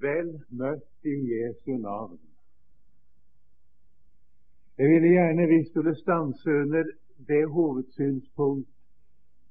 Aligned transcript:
Vel 0.00 0.44
møtt 0.48 1.04
i 1.04 1.16
Jesu 1.32 1.76
navn. 1.78 2.20
Jeg 4.78 4.88
ville 4.88 5.08
gjerne 5.08 5.46
vi 5.48 5.64
skulle 5.70 5.94
stanse 5.96 6.50
under 6.50 6.84
det 7.28 7.48
hovedsynspunkt 7.48 8.68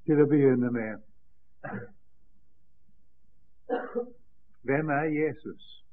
til 0.06 0.22
å 0.22 0.26
begynne 0.26 0.70
med. 0.74 0.98
Hvem 4.62 4.90
er 4.90 5.06
Jesus? 5.14 5.84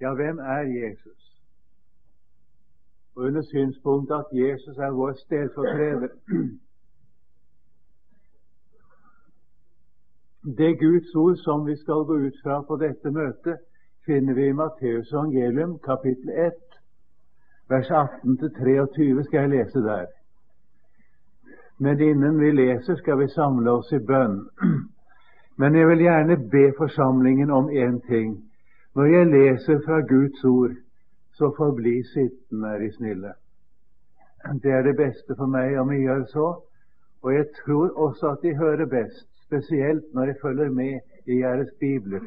Ja, 0.00 0.14
hvem 0.14 0.38
er 0.38 0.66
Jesus? 0.68 1.30
Og 3.14 3.24
under 3.24 3.42
synspunktet 3.42 4.14
at 4.14 4.26
Jesus 4.32 4.78
er 4.78 4.90
vår 4.90 5.12
stedfortreder. 5.12 6.08
Det 10.44 10.78
Guds 10.78 11.14
ord 11.14 11.36
som 11.36 11.66
vi 11.66 11.76
skal 11.76 12.04
gå 12.04 12.16
ut 12.18 12.34
fra 12.42 12.62
på 12.68 12.76
dette 12.76 13.10
møtet, 13.10 13.62
finner 14.06 14.34
vi 14.34 14.48
i 14.48 14.52
Matteus 14.52 15.12
evangelium 15.12 15.78
kapittel 15.78 16.28
1, 16.30 16.58
vers 17.72 17.88
18-23 17.88 19.24
skal 19.24 19.40
jeg 19.40 19.52
lese 19.54 19.84
der. 19.86 20.04
Men 21.78 22.00
innen 22.00 22.36
vi 22.40 22.50
leser, 22.50 22.96
skal 23.00 23.18
vi 23.22 23.30
samle 23.32 23.70
oss 23.70 23.92
i 23.92 24.02
bønn. 24.04 24.36
Men 25.58 25.80
jeg 25.80 25.88
vil 25.88 26.04
gjerne 26.04 26.36
be 26.36 26.64
forsamlingen 26.76 27.50
om 27.50 27.72
én 27.72 28.00
ting. 28.06 28.36
Når 28.94 29.04
jeg 29.04 29.26
leser 29.26 29.80
fra 29.86 30.00
Guds 30.00 30.44
ord, 30.44 30.76
så 31.32 31.54
forbli 31.56 32.02
sittende, 32.12 32.68
er 32.68 32.78
de 32.78 32.92
snille. 32.92 33.32
Det 34.62 34.72
er 34.72 34.82
det 34.82 34.96
beste 34.96 35.36
for 35.36 35.48
meg 35.48 35.78
om 35.80 35.88
vi 35.88 36.04
gjør 36.04 36.24
så. 36.36 36.48
Og 37.22 37.34
jeg 37.34 37.46
tror 37.64 37.96
også 37.96 38.36
at 38.36 38.42
de 38.42 38.56
hører 38.56 38.86
best 38.86 39.33
spesielt 39.46 40.14
når 40.14 40.24
jeg 40.24 40.36
følger 40.42 40.70
med 40.70 41.00
i 41.26 41.38
deres 41.38 41.68
bibler. 41.80 42.20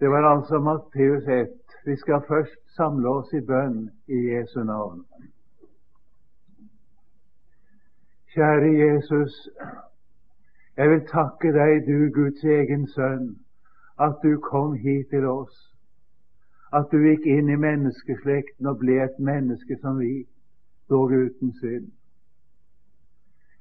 Det 0.00 0.10
var 0.10 0.28
altså 0.34 0.58
Matteus 0.58 1.28
1. 1.28 1.48
Vi 1.86 1.96
skal 1.96 2.22
først 2.28 2.76
samle 2.76 3.08
oss 3.08 3.32
i 3.32 3.40
bønn 3.40 3.90
i 4.08 4.18
Jesu 4.32 4.64
navn. 4.64 5.04
Kjære 8.34 8.70
Jesus, 8.84 9.48
jeg 10.76 10.90
vil 10.90 11.06
takke 11.06 11.52
deg, 11.54 11.86
du 11.86 12.10
Guds 12.14 12.44
egen 12.44 12.88
sønn, 12.88 13.36
at 14.00 14.16
du 14.22 14.40
kom 14.40 14.72
hit 14.74 15.06
til 15.10 15.26
oss, 15.26 15.54
at 16.74 16.88
du 16.92 16.98
gikk 16.98 17.26
inn 17.30 17.52
i 17.54 17.60
menneskeslekten 17.66 18.66
og 18.66 18.80
ble 18.82 18.98
et 19.04 19.18
menneske 19.18 19.78
som 19.80 20.00
vi, 20.02 20.26
dog 20.90 21.14
uten 21.14 21.52
synd. 21.60 21.92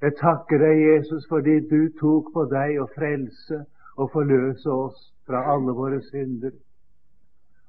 Jeg 0.04 0.18
takker 0.20 0.60
deg, 0.60 0.82
Jesus, 0.84 1.24
fordi 1.32 1.60
du 1.70 1.88
tok 2.00 2.34
på 2.36 2.44
deg 2.52 2.76
å 2.84 2.90
frelse 2.92 3.62
og 3.96 4.10
forløse 4.12 4.72
oss 4.72 4.98
fra 5.24 5.46
alle 5.54 5.72
våre 5.78 6.02
synder, 6.10 6.52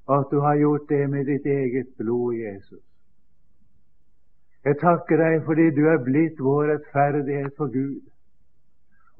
og 0.08 0.14
at 0.16 0.32
du 0.32 0.40
har 0.42 0.56
gjort 0.58 0.88
det 0.88 1.04
med 1.10 1.28
ditt 1.30 1.46
eget 1.46 1.92
blod, 2.00 2.34
Jesus. 2.34 2.82
Jeg 4.64 4.80
takker 4.80 5.20
deg 5.22 5.44
fordi 5.46 5.68
du 5.76 5.84
er 5.92 6.02
blitt 6.02 6.40
vår 6.42 6.72
rettferdighet 6.72 7.54
for 7.56 7.70
Gud, 7.70 8.02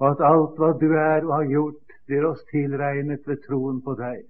og 0.00 0.08
at 0.08 0.24
alt 0.26 0.58
hva 0.58 0.72
du 0.80 0.88
er 0.98 1.22
og 1.22 1.34
har 1.36 1.46
gjort, 1.52 1.94
blir 2.06 2.26
oss 2.26 2.42
tilregnet 2.50 3.22
ved 3.30 3.44
troen 3.46 3.78
på 3.84 3.94
deg. 4.00 4.24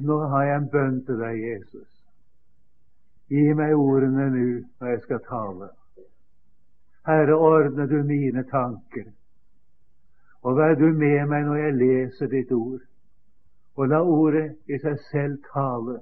Nå 0.00 0.16
har 0.32 0.46
jeg 0.48 0.56
en 0.62 0.70
bønn 0.72 0.96
til 1.04 1.20
deg, 1.20 1.36
Jesus. 1.44 1.90
Gi 3.28 3.52
meg 3.54 3.76
ordene 3.76 4.30
nå 4.32 4.46
når 4.80 4.94
jeg 4.94 5.04
skal 5.04 5.22
tale. 5.28 5.70
Herre, 7.06 7.34
ordne 7.34 7.86
du 7.88 8.02
mine 8.04 8.44
tanker. 8.50 9.08
Og 10.42 10.56
vær 10.56 10.74
du 10.74 10.86
med 10.92 11.26
meg 11.28 11.44
når 11.48 11.56
jeg 11.56 11.74
leser 11.78 12.30
ditt 12.32 12.52
ord. 12.52 12.80
Og 13.76 13.88
la 13.88 14.00
ordet 14.02 14.56
i 14.68 14.78
seg 14.80 14.98
selv 15.10 15.38
tale. 15.52 16.00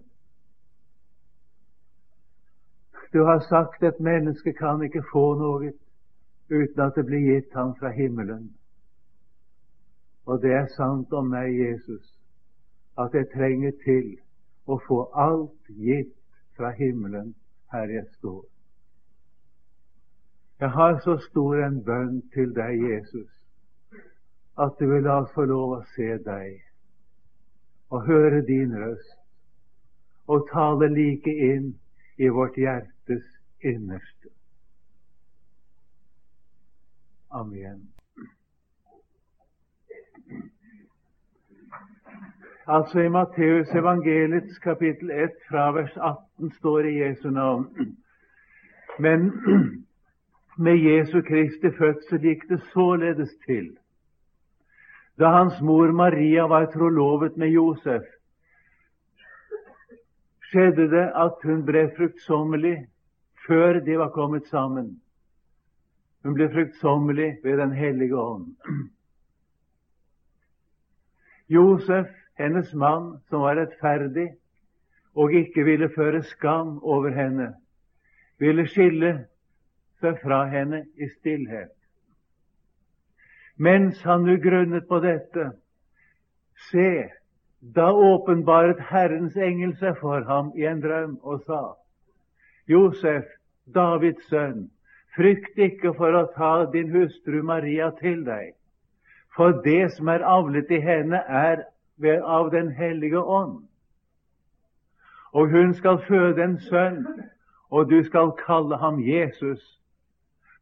Du 3.12 3.22
har 3.24 3.40
sagt 3.48 3.82
at 3.82 4.00
mennesket 4.00 4.58
kan 4.58 4.82
ikke 4.82 5.04
få 5.12 5.24
noe 5.38 5.72
uten 6.50 6.80
at 6.84 6.96
det 6.96 7.06
blir 7.06 7.24
gitt 7.24 7.54
ham 7.54 7.74
fra 7.78 7.90
himmelen. 7.94 8.50
Og 10.26 10.42
det 10.42 10.52
er 10.52 10.66
sant 10.76 11.12
om 11.12 11.30
meg, 11.32 11.54
Jesus, 11.56 12.04
at 12.98 13.14
jeg 13.14 13.30
trenger 13.32 13.72
til 13.84 14.10
å 14.68 14.76
få 14.88 15.06
alt 15.16 15.72
gitt 15.72 16.12
fra 16.56 16.74
himmelen 16.76 17.32
her 17.72 17.88
jeg 17.88 18.04
står. 18.18 18.44
Jeg 20.60 20.70
har 20.70 20.98
så 20.98 21.18
stor 21.18 21.54
en 21.54 21.84
bønn 21.84 22.22
til 22.34 22.54
deg, 22.54 22.80
Jesus, 22.90 23.30
at 24.58 24.74
du 24.80 24.88
vil 24.90 25.04
la 25.06 25.20
oss 25.22 25.30
få 25.34 25.44
lov 25.46 25.76
å 25.76 25.84
se 25.94 26.16
deg 26.24 26.64
og 27.94 28.02
høre 28.08 28.40
din 28.46 28.74
røst 28.74 29.14
og 30.26 30.48
tale 30.50 30.88
like 30.92 31.30
inn 31.30 31.70
i 32.18 32.28
vårt 32.34 32.58
hjertes 32.58 33.22
innerste. 33.62 34.32
Amen. 37.30 37.86
Altså 42.66 43.00
I 43.06 43.08
Matteus 43.08 43.70
evangeliets 43.78 44.58
kapittel 44.58 45.10
1 45.10 45.38
fra 45.48 45.70
vers 45.72 45.94
18 45.96 46.50
står 46.58 46.90
i 46.90 46.98
Jesu 46.98 47.30
navn. 47.30 47.94
Men 48.98 49.30
med 50.58 50.76
Jesu 50.82 51.20
Kristi 51.22 51.70
fødsel 51.78 52.22
gikk 52.22 52.48
det 52.50 52.58
således 52.72 53.30
til. 53.46 53.76
Da 55.18 55.30
hans 55.30 55.60
mor 55.62 55.92
Maria 55.92 56.46
var 56.50 56.66
trolovet 56.72 57.36
med 57.36 57.48
Josef, 57.54 58.02
skjedde 60.50 60.88
det 60.90 61.06
at 61.14 61.44
hun 61.44 61.62
ble 61.66 61.84
fruktsommelig 61.96 62.76
før 63.46 63.80
de 63.86 63.98
var 63.98 64.10
kommet 64.14 64.46
sammen. 64.50 64.96
Hun 66.24 66.34
ble 66.34 66.50
fruktsommelig 66.52 67.36
ved 67.44 67.58
Den 67.58 67.72
hellige 67.72 68.16
ånd. 68.18 68.54
Josef, 71.48 72.06
hennes 72.38 72.74
mann, 72.74 73.20
som 73.28 73.40
var 73.40 73.56
rettferdig 73.56 74.28
og 75.14 75.32
ikke 75.32 75.64
ville 75.64 75.88
føre 75.94 76.22
skam 76.22 76.78
over 76.82 77.10
henne, 77.14 77.54
ville 78.38 78.66
skille 78.66 79.26
seg 80.00 80.18
fra 80.22 80.44
henne 80.50 80.84
i 80.96 81.08
stillhet. 81.18 81.74
Mens 83.58 84.02
han 84.02 84.22
nu 84.24 84.36
grunnet 84.38 84.86
på 84.88 85.00
dette, 85.02 85.50
se, 86.70 87.08
da 87.60 87.90
åpenbaret 87.90 88.80
Herrens 88.90 89.36
engel 89.36 89.74
seg 89.80 89.98
for 89.98 90.22
ham 90.28 90.52
i 90.54 90.66
en 90.70 90.82
drøm 90.82 91.18
og 91.22 91.42
sa:" 91.46 91.74
Josef, 92.68 93.24
Davids 93.74 94.28
sønn, 94.28 94.68
frykt 95.16 95.58
ikke 95.58 95.94
for 95.96 96.14
å 96.14 96.28
ta 96.36 96.52
din 96.72 96.92
hustru 96.92 97.42
Maria 97.42 97.90
til 97.98 98.22
deg, 98.24 98.54
for 99.34 99.58
det 99.64 99.90
som 99.96 100.08
er 100.08 100.22
avlet 100.24 100.70
i 100.70 100.80
henne, 100.80 101.22
er 101.26 101.64
av 102.24 102.50
Den 102.50 102.70
hellige 102.70 103.18
ånd. 103.18 103.64
Og 105.32 105.50
hun 105.50 105.74
skal 105.74 105.98
føde 106.08 106.44
en 106.44 106.58
sønn, 106.60 107.06
og 107.70 107.90
du 107.90 108.04
skal 108.04 108.30
kalle 108.46 108.76
ham 108.76 109.00
Jesus, 109.00 109.77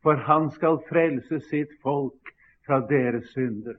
for 0.06 0.14
han 0.14 0.50
skal 0.54 0.76
frelse 0.86 1.40
sitt 1.48 1.72
folk 1.82 2.28
fra 2.66 2.76
deres 2.86 3.26
synder. 3.34 3.74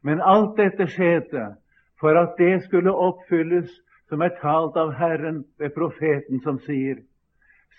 Men 0.00 0.22
alt 0.24 0.54
dette 0.56 0.86
skjedde 0.88 1.50
for 2.00 2.16
at 2.16 2.38
det 2.38 2.62
skulle 2.64 2.94
oppfylles 2.96 3.74
som 4.08 4.24
er 4.24 4.32
talt 4.40 4.78
av 4.80 4.94
Herren 4.96 5.42
ved 5.60 5.74
profeten, 5.76 6.40
som 6.40 6.56
sier:" 6.64 7.02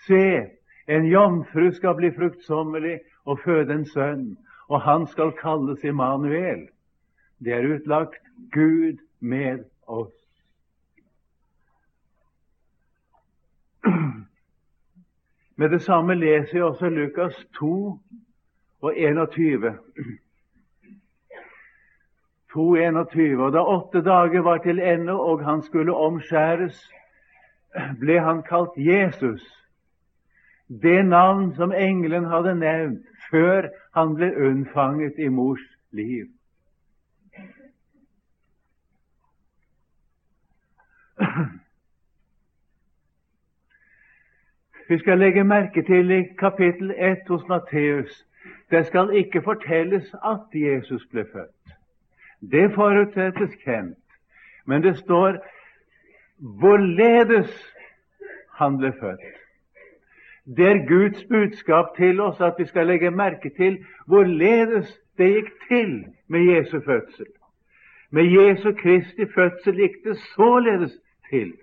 Se, 0.06 0.46
en 0.86 1.10
jomfru 1.10 1.72
skal 1.74 1.98
bli 1.98 2.12
fruktsommelig 2.14 3.00
og 3.26 3.42
føde 3.42 3.74
en 3.74 3.86
sønn, 3.90 4.36
og 4.70 4.80
han 4.80 5.06
skal 5.10 5.34
kalles 5.42 5.82
Immanuel. 5.84 6.68
Det 7.44 7.52
er 7.52 7.66
utlagt 7.74 8.22
Gud 8.52 9.02
med 9.20 9.66
oss. 9.86 10.23
Med 15.56 15.70
det 15.70 15.82
samme 15.82 16.14
leser 16.14 16.58
jeg 16.58 16.64
også 16.64 16.88
Lukas 16.88 17.46
2 17.58 17.98
og 18.80 18.98
21. 18.98 19.78
2, 22.52 22.74
21. 22.76 23.44
Og 23.44 23.52
da 23.52 23.58
åtte 23.62 24.02
dager 24.02 24.42
var 24.42 24.58
til 24.58 24.78
ende 24.78 25.12
og 25.12 25.44
han 25.44 25.62
skulle 25.62 25.94
omskjæres, 25.94 26.90
ble 28.00 28.20
han 28.20 28.42
kalt 28.42 28.76
Jesus, 28.76 29.42
det 30.68 31.06
navn 31.06 31.54
som 31.54 31.72
engelen 31.72 32.24
hadde 32.24 32.54
nevnt 32.54 33.06
før 33.30 33.68
han 33.94 34.14
ble 34.14 34.36
unnfanget 34.36 35.14
i 35.18 35.28
mors 35.28 35.60
liv. 35.90 36.26
Vi 44.88 44.98
skal 44.98 45.18
legge 45.18 45.44
merke 45.44 45.82
til 45.82 46.10
i 46.10 46.22
kapittel 46.38 46.94
1 46.98 47.28
hos 47.28 47.48
Matteus 47.48 48.26
Det 48.70 48.86
skal 48.86 49.10
ikke 49.16 49.42
fortelles 49.42 50.14
at 50.24 50.40
Jesus 50.54 51.06
ble 51.12 51.24
født. 51.32 51.76
Det 52.52 52.72
forutsettes 52.74 53.54
kjent. 53.64 53.98
Men 54.66 54.82
det 54.82 54.98
står 54.98 55.38
hvorledes 56.38 57.74
han 58.58 58.76
ble 58.78 58.92
født. 59.00 59.24
Det 60.56 60.66
er 60.66 60.86
Guds 60.88 61.24
budskap 61.24 61.96
til 61.96 62.20
oss 62.20 62.40
at 62.40 62.54
vi 62.58 62.66
skal 62.66 62.86
legge 62.86 63.10
merke 63.10 63.50
til 63.56 63.78
hvorledes 64.06 65.00
det 65.18 65.32
gikk 65.34 65.52
til 65.68 65.92
med 66.28 66.40
Jesu 66.40 66.80
fødsel. 66.80 67.32
Med 68.10 68.24
Jesu 68.24 68.72
Kristi 68.72 69.26
fødsel 69.34 69.76
gikk 69.80 70.02
det 70.04 70.18
således 70.36 70.98
til. 71.30 71.54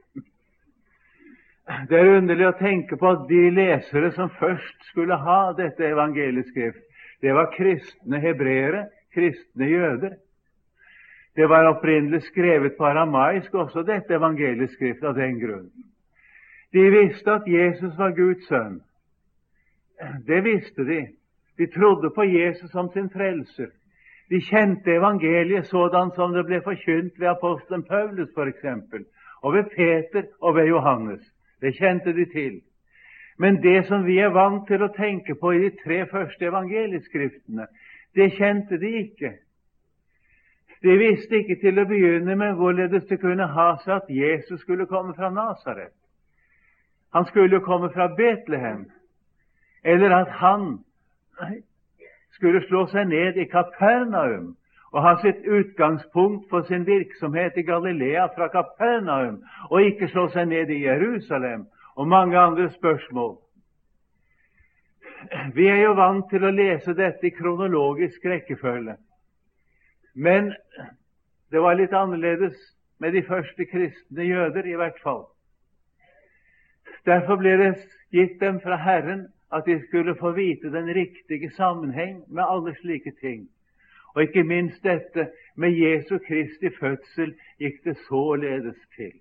Det 1.90 1.98
er 1.98 2.16
underlig 2.18 2.48
å 2.48 2.58
tenke 2.58 2.98
på 2.98 3.10
at 3.12 3.28
de 3.30 3.42
lesere 3.54 4.12
som 4.16 4.32
først 4.40 4.88
skulle 4.90 5.18
ha 5.18 5.54
dette 5.58 5.86
evangelieskrift, 5.86 6.82
det 7.22 7.34
var 7.38 7.52
kristne 7.54 8.20
hebreere, 8.20 8.88
kristne 9.14 9.68
jøder. 9.70 10.16
Det 11.36 11.48
var 11.50 11.70
opprinnelig 11.70 12.24
skrevet 12.28 12.76
på 12.78 12.86
aramaisk, 12.86 13.54
også 13.54 13.86
dette 13.88 14.18
evangelieskrift, 14.18 15.04
av 15.04 15.16
den 15.16 15.38
grunn. 15.40 15.70
De 16.74 16.88
visste 16.92 17.32
at 17.32 17.48
Jesus 17.48 17.94
var 17.98 18.16
Guds 18.18 18.48
sønn. 18.48 18.82
Det 20.28 20.42
visste 20.44 20.86
de. 20.88 21.02
De 21.58 21.68
trodde 21.68 22.10
på 22.16 22.26
Jesus 22.26 22.72
som 22.72 22.90
sin 22.90 23.10
frelser. 23.14 23.70
De 24.32 24.40
kjente 24.42 24.96
evangeliet 24.96 25.68
sådan 25.68 26.12
som 26.16 26.34
det 26.34 26.46
ble 26.48 26.62
forkynt 26.66 27.20
ved 27.20 27.28
apostelen 27.28 27.84
Paulus 27.84 28.32
f.eks., 28.34 28.66
og 29.42 29.54
ved 29.54 29.70
Peter 29.76 30.24
og 30.40 30.56
ved 30.56 30.68
Johannes. 30.72 31.22
Det 31.62 31.76
kjente 31.78 32.14
de 32.14 32.26
til. 32.26 32.62
Men 33.38 33.62
det 33.64 33.86
som 33.88 34.06
vi 34.06 34.18
er 34.20 34.34
vant 34.34 34.68
til 34.68 34.84
å 34.84 34.92
tenke 34.96 35.36
på 35.36 35.54
i 35.56 35.64
de 35.64 35.72
tre 35.84 36.04
første 36.10 36.46
evangelieskriftene, 36.46 37.68
det 38.16 38.34
kjente 38.38 38.78
de 38.78 38.92
ikke. 39.06 39.32
De 40.82 40.98
visste 40.98 41.38
ikke 41.38 41.60
til 41.62 41.80
å 41.80 41.88
begynne 41.90 42.36
med 42.36 42.58
hvorledes 42.58 43.06
det 43.10 43.20
kunne 43.22 43.48
ha 43.54 43.68
seg 43.84 43.96
at 43.96 44.10
Jesus 44.10 44.62
skulle 44.62 44.90
komme 44.90 45.14
fra 45.18 45.30
Nasaret. 45.30 45.94
Han 47.14 47.26
skulle 47.30 47.60
jo 47.60 47.66
komme 47.66 47.92
fra 47.94 48.08
Betlehem, 48.18 48.86
eller 49.84 50.16
at 50.16 50.30
han 50.42 50.80
skulle 52.38 52.64
slå 52.68 52.86
seg 52.88 53.10
ned 53.10 53.38
i 53.38 53.46
Kapernaum 53.50 54.56
og 54.92 55.04
ha 55.06 55.14
sitt 55.22 55.46
utgangspunkt 55.48 56.50
for 56.50 56.68
sin 56.68 56.84
virksomhet 56.88 57.58
i 57.58 57.64
Galilea 57.64 58.26
fra 58.36 58.48
Kapernaum, 58.52 59.40
og 59.70 59.86
ikke 59.88 60.10
slå 60.12 60.28
seg 60.34 60.50
ned 60.52 60.70
i 60.70 60.84
Jerusalem, 60.84 61.66
og 61.96 62.08
mange 62.08 62.40
andre 62.40 62.70
spørsmål. 62.76 63.38
Vi 65.54 65.68
er 65.68 65.84
jo 65.84 65.94
vant 65.96 66.28
til 66.30 66.44
å 66.44 66.52
lese 66.52 66.96
dette 66.98 67.28
i 67.28 67.36
kronologisk 67.36 68.26
rekkefølge. 68.26 68.98
Men 70.16 70.52
det 71.52 71.62
var 71.62 71.78
litt 71.80 71.94
annerledes 71.94 72.58
med 73.00 73.14
de 73.14 73.24
første 73.28 73.66
kristne 73.66 74.26
jøder, 74.28 74.66
i 74.66 74.76
hvert 74.76 75.00
fall. 75.04 75.24
Derfor 77.06 77.40
ble 77.40 77.56
det 77.58 77.72
gitt 78.12 78.40
dem 78.42 78.60
fra 78.62 78.76
Herren 78.82 79.28
at 79.52 79.66
de 79.66 79.80
skulle 79.88 80.16
få 80.20 80.34
vite 80.36 80.72
den 80.74 80.90
riktige 80.94 81.52
sammenheng 81.56 82.24
med 82.28 82.44
alle 82.44 82.76
slike 82.82 83.14
ting. 83.22 83.48
Og 84.16 84.22
ikke 84.22 84.44
minst 84.44 84.84
dette 84.84 85.30
med 85.56 85.72
Jesu 85.78 86.18
Kristi 86.28 86.70
fødsel 86.80 87.34
gikk 87.60 87.84
det 87.84 87.98
således 88.08 88.78
til. 88.96 89.14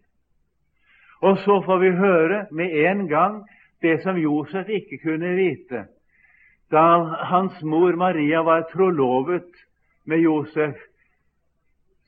Og 1.20 1.38
så 1.38 1.62
får 1.66 1.78
vi 1.78 1.90
høre 1.90 2.46
med 2.50 2.76
en 2.90 3.08
gang 3.08 3.42
det 3.82 4.02
som 4.02 4.16
Josef 4.16 4.68
ikke 4.68 4.98
kunne 5.04 5.34
vite 5.36 5.86
da 6.70 7.02
hans 7.26 7.62
mor 7.62 7.96
Maria 7.98 8.42
var 8.42 8.62
trolovet 8.72 9.50
med 10.04 10.18
Josef. 10.18 10.76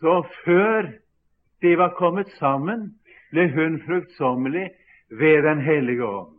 Så 0.01 0.23
før 0.45 0.93
de 1.63 1.79
var 1.79 1.95
kommet 1.99 2.31
sammen, 2.39 2.93
ble 3.31 3.49
hun 3.51 3.81
fruktsommelig 3.87 4.71
ved 5.11 5.43
Den 5.43 5.61
hellige 5.61 6.05
ånd. 6.05 6.37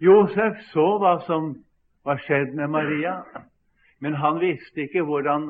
Josef 0.00 0.60
så 0.72 0.86
hva 0.98 1.18
som 1.26 1.54
var 2.04 2.18
skjedd 2.22 2.54
med 2.54 2.68
Maria, 2.68 3.22
men 4.04 4.14
han 4.20 4.36
visste 4.40 4.84
ikke 4.84 5.00
hvordan 5.08 5.46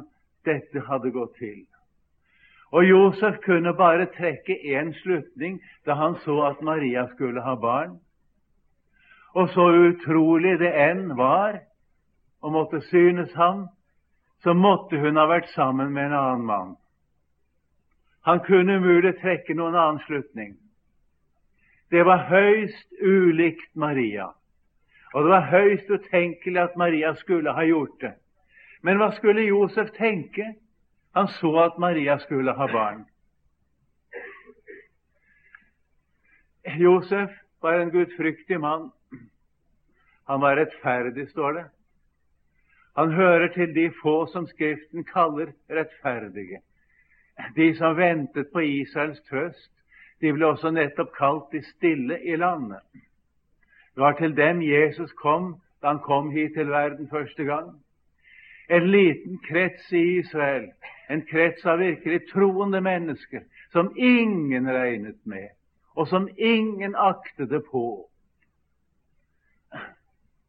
dette 0.47 0.85
hadde 0.87 1.11
gått 1.11 1.33
til. 1.41 1.65
Og 2.71 2.87
Josef 2.87 3.41
kunne 3.43 3.73
bare 3.75 4.06
trekke 4.15 4.55
én 4.77 4.93
slutning 5.01 5.56
da 5.87 5.97
han 5.99 6.15
så 6.23 6.37
at 6.53 6.62
Maria 6.62 7.09
skulle 7.11 7.43
ha 7.43 7.56
barn. 7.59 7.97
Og 9.35 9.51
så 9.51 9.67
utrolig 9.89 10.55
det 10.62 10.71
enn 10.71 11.17
var, 11.19 11.59
og 12.43 12.55
måtte 12.55 12.81
synes 12.87 13.35
ham, 13.35 13.67
så 14.47 14.55
måtte 14.55 15.03
hun 15.03 15.19
ha 15.19 15.27
vært 15.27 15.51
sammen 15.51 15.91
med 15.91 16.12
en 16.12 16.19
annen 16.21 16.47
mann. 16.47 16.75
Han 18.23 18.43
kunne 18.47 18.79
umulig 18.79 19.17
trekke 19.19 19.55
noen 19.59 19.75
annen 19.75 20.03
slutning. 20.06 20.55
Det 21.91 22.06
var 22.06 22.29
høyst 22.31 23.03
ulikt 23.03 23.75
Maria, 23.75 24.31
og 25.15 25.25
det 25.25 25.31
var 25.31 25.51
høyst 25.51 25.91
utenkelig 25.91 26.69
at 26.69 26.77
Maria 26.79 27.15
skulle 27.19 27.53
ha 27.53 27.67
gjort 27.67 27.99
det. 28.01 28.15
Men 28.84 29.00
hva 29.00 29.10
skulle 29.16 29.46
Josef 29.48 29.94
tenke? 29.96 30.54
Han 31.16 31.28
så 31.38 31.52
at 31.62 31.78
Maria 31.81 32.19
skulle 32.20 32.52
ha 32.52 32.66
barn. 32.69 33.04
Josef 36.81 37.31
var 37.62 37.78
en 37.78 37.90
gudfryktig 37.90 38.60
mann. 38.60 38.90
Han 40.25 40.40
var 40.40 40.56
rettferdig, 40.56 41.28
står 41.31 41.52
det. 41.52 41.64
Han 42.96 43.12
hører 43.12 43.48
til 43.54 43.75
de 43.75 43.90
få 44.02 44.26
som 44.32 44.46
Skriften 44.46 45.04
kaller 45.04 45.52
rettferdige. 45.70 46.60
De 47.56 47.75
som 47.76 47.96
ventet 47.96 48.52
på 48.52 48.60
Israels 48.60 49.20
trøst, 49.31 49.72
de 50.20 50.32
ble 50.32 50.46
også 50.46 50.70
nettopp 50.70 51.10
kalt 51.16 51.48
de 51.52 51.62
stille 51.62 52.20
i 52.22 52.36
landet. 52.36 52.81
Det 53.94 54.02
var 54.02 54.12
til 54.19 54.36
dem 54.36 54.62
Jesus 54.62 55.12
kom 55.12 55.54
da 55.82 55.92
han 55.92 56.04
kom 56.04 56.31
hit 56.31 56.54
til 56.54 56.70
verden 56.70 57.08
første 57.08 57.44
gang. 57.44 57.83
En 58.69 58.90
liten 58.90 59.38
krets 59.38 59.93
i 59.93 60.19
Israel, 60.19 60.72
en 61.08 61.22
krets 61.26 61.66
av 61.66 61.78
virkelig 61.78 62.28
troende 62.31 62.81
mennesker 62.81 63.44
som 63.72 63.93
ingen 63.96 64.69
regnet 64.70 65.19
med, 65.26 65.49
og 65.96 66.08
som 66.08 66.28
ingen 66.37 66.94
aktede 66.96 67.61
på. 67.70 68.08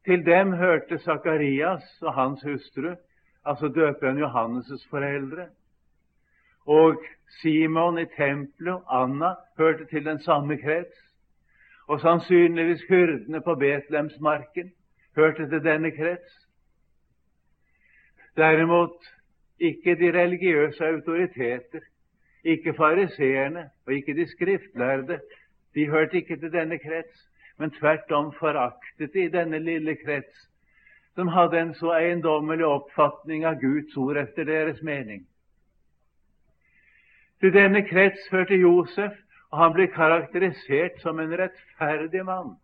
Til 0.06 0.26
dem 0.26 0.52
hørte 0.52 0.98
Sakarias 0.98 2.02
og 2.02 2.14
hans 2.14 2.42
hustru, 2.42 2.94
altså 3.44 3.68
døperen 3.68 4.18
Johannes' 4.22 4.88
foreldre. 4.90 5.48
Og 6.66 7.02
Simon 7.40 7.98
i 7.98 8.06
tempelet 8.16 8.74
og 8.74 9.02
Anna 9.02 9.34
hørte 9.58 9.84
til 9.84 10.04
den 10.04 10.18
samme 10.22 10.56
krets. 10.56 10.96
Og 11.86 12.00
sannsynligvis 12.00 12.82
hyrdene 12.88 13.40
på 13.40 13.54
Betlehemsmarken 13.54 14.72
hørte 15.16 15.48
til 15.48 15.64
denne 15.64 15.90
krets. 15.90 16.45
Derimot 18.36 19.12
ikke 19.60 19.94
de 19.96 20.12
religiøse 20.12 20.84
autoriteter, 20.84 21.80
ikke 22.44 22.74
fariseerne 22.74 23.70
og 23.86 23.92
ikke 23.92 24.14
de 24.14 24.26
skriftlærde. 24.30 25.20
De 25.74 25.88
hørte 25.90 26.16
ikke 26.16 26.36
til 26.36 26.52
denne 26.52 26.78
krets 26.78 27.24
men 27.58 27.70
tvert 27.70 28.12
om 28.12 28.32
foraktet 28.32 29.12
de 29.14 29.28
denne 29.32 29.58
lille 29.58 29.96
krets, 29.96 30.48
som 31.14 31.28
hadde 31.28 31.60
en 31.60 31.74
så 31.74 31.94
eiendommelig 31.96 32.66
oppfatning 32.68 33.46
av 33.48 33.56
Guds 33.60 33.96
ord 33.96 34.20
etter 34.20 34.44
deres 34.44 34.82
mening. 34.84 35.24
Til 37.40 37.52
denne 37.52 37.82
krets 37.88 38.28
førte 38.30 38.56
Josef, 38.60 39.16
og 39.52 39.58
han 39.62 39.72
ble 39.72 39.86
karakterisert 39.92 41.00
som 41.00 41.20
en 41.20 41.32
rettferdig 41.38 42.24
mann. 42.24 42.56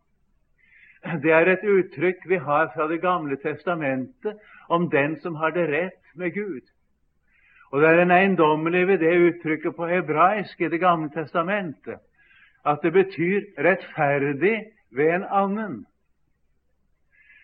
Det 1.02 1.32
er 1.34 1.48
et 1.50 1.64
uttrykk 1.66 2.28
vi 2.30 2.38
har 2.38 2.70
fra 2.74 2.86
Det 2.88 3.00
gamle 3.02 3.36
testamentet 3.36 4.38
om 4.68 4.90
den 4.90 5.16
som 5.20 5.34
har 5.34 5.50
det 5.50 5.66
rett 5.72 6.14
med 6.14 6.34
Gud. 6.34 6.62
Og 7.72 7.80
det 7.80 7.88
er 7.88 8.02
en 8.02 8.14
eiendommelig 8.14 8.86
ved 8.86 8.98
det 8.98 9.16
uttrykket 9.18 9.76
på 9.76 9.86
hebraisk 9.86 10.60
i 10.60 10.68
Det 10.68 10.80
gamle 10.80 11.10
testamentet 11.10 11.98
at 12.64 12.78
det 12.82 12.92
betyr 12.92 13.40
rettferdig 13.58 14.64
ved 14.90 15.14
en 15.14 15.24
annen. 15.30 15.86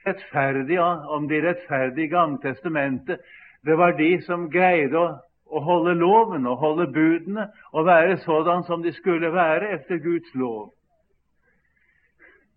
Rettferdig, 0.07 0.81
om 0.81 1.29
de 1.29 1.41
rettferdige 1.49 2.05
i 2.07 2.09
Gamle 2.09 2.39
testamentet, 2.43 3.19
det 3.67 3.79
var 3.79 3.97
de 3.99 4.23
som 4.23 4.51
greide 4.51 4.99
å, 4.99 5.09
å 5.51 5.61
holde 5.61 5.97
loven 5.99 6.47
og 6.47 6.63
holde 6.63 6.87
budene 6.93 7.49
og 7.73 7.87
være 7.87 8.17
sådan 8.23 8.63
som 8.65 8.83
de 8.83 8.93
skulle 8.93 9.33
være 9.33 9.73
etter 9.75 9.99
Guds 9.99 10.35
lov. 10.35 10.71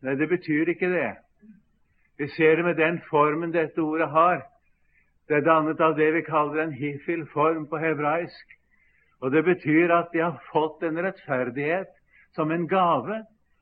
Nei, 0.02 0.16
det 0.16 0.30
betyr 0.30 0.70
ikke 0.74 0.90
det. 0.90 1.12
Vi 2.18 2.28
ser 2.36 2.56
det 2.56 2.66
med 2.66 2.76
den 2.76 3.02
formen 3.10 3.54
dette 3.54 3.82
ordet 3.82 4.10
har. 4.10 4.42
Det 5.30 5.38
er 5.38 5.46
dannet 5.46 5.82
av 5.82 5.96
det 5.98 6.10
vi 6.14 6.22
kaller 6.26 6.64
en 6.64 6.74
hifil-form 6.74 7.68
på 7.70 7.78
hebraisk. 7.78 8.58
Og 9.22 9.32
det 9.32 9.44
betyr 9.46 9.94
at 9.94 10.10
de 10.14 10.24
har 10.24 10.42
fått 10.52 10.84
en 10.84 10.98
rettferdighet 11.06 11.94
som 12.36 12.52
en 12.52 12.68
gave 12.68 13.22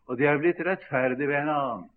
og 0.10 0.17
de 0.17 0.25
har 0.25 0.39
blitt 0.41 0.60
rettferdige 0.65 1.27
ved 1.29 1.38
en 1.38 1.50
annen. 1.53 1.89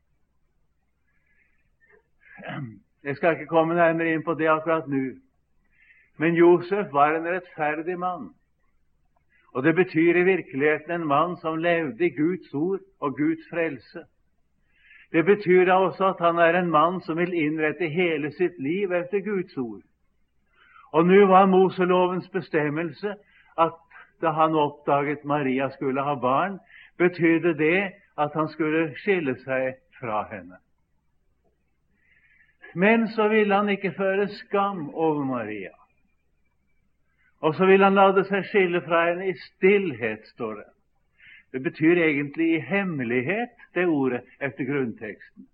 Jeg 3.02 3.16
skal 3.16 3.38
ikke 3.38 3.48
komme 3.48 3.74
nærmere 3.74 4.12
inn 4.12 4.24
på 4.24 4.34
det 4.36 4.50
akkurat 4.52 4.88
nå. 4.90 5.16
Men 6.20 6.36
Josef 6.36 6.92
var 6.92 7.16
en 7.16 7.28
rettferdig 7.32 7.96
mann. 7.98 8.28
Og 9.56 9.64
det 9.64 9.74
betyr 9.74 10.20
i 10.20 10.26
virkeligheten 10.28 10.92
en 10.92 11.06
mann 11.08 11.38
som 11.40 11.56
levde 11.56 12.04
i 12.04 12.12
Guds 12.12 12.52
ord 12.54 12.84
og 13.00 13.16
Guds 13.16 13.48
frelse. 13.50 14.04
Det 15.12 15.24
betyr 15.24 15.64
da 15.64 15.72
også 15.72 16.06
at 16.14 16.20
han 16.20 16.38
er 16.38 16.58
en 16.58 16.70
mann 16.70 17.00
som 17.00 17.18
vil 17.20 17.34
innrette 17.36 17.88
hele 17.88 18.32
sitt 18.32 18.58
liv 18.58 18.92
etter 18.96 19.20
Guds 19.20 19.56
ord. 19.56 19.82
Og 20.92 21.06
nå 21.06 21.26
var 21.26 21.46
Moselovens 21.46 22.28
bestemmelse 22.32 23.14
at 23.58 23.76
da 24.22 24.30
han 24.30 24.54
oppdaget 24.54 25.24
Maria 25.24 25.68
skulle 25.70 26.02
ha 26.02 26.14
barn, 26.14 26.58
betydde 26.98 27.54
det 27.58 27.92
at 28.18 28.34
han 28.34 28.48
skulle 28.48 28.92
skille 28.96 29.34
seg 29.44 29.74
fra 30.00 30.24
henne. 30.30 30.56
Men 32.74 33.08
så 33.08 33.28
ville 33.28 33.54
han 33.54 33.68
ikke 33.68 33.92
føre 33.96 34.28
skam 34.28 34.88
over 34.94 35.24
Maria. 35.24 35.74
Og 37.40 37.54
så 37.54 37.66
ville 37.66 37.84
han 37.84 37.94
lade 37.98 38.24
seg 38.24 38.46
skille 38.48 38.80
fra 38.86 39.06
henne 39.10 39.28
i 39.28 39.34
stillhet, 39.36 40.28
står 40.34 40.54
det. 40.54 40.68
Det 41.52 41.60
betyr 41.60 41.96
egentlig 42.00 42.54
i 42.54 42.58
hemmelighet, 42.58 43.56
det 43.74 43.86
ordet, 43.86 44.22
etter 44.40 44.64
grunnteksten. 44.64 45.48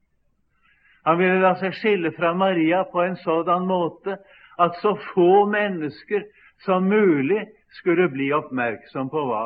Han 1.04 1.18
ville 1.18 1.40
la 1.40 1.54
seg 1.58 1.74
skille 1.74 2.12
fra 2.14 2.34
Maria 2.36 2.82
på 2.92 3.02
en 3.02 3.16
sådan 3.16 3.66
måte 3.66 4.18
at 4.58 4.76
så 4.82 4.94
få 5.14 5.46
mennesker 5.50 6.26
som 6.64 6.88
mulig 6.90 7.46
skulle 7.80 8.08
bli 8.12 8.32
oppmerksom 8.34 9.10
på 9.10 9.22
hva 9.30 9.44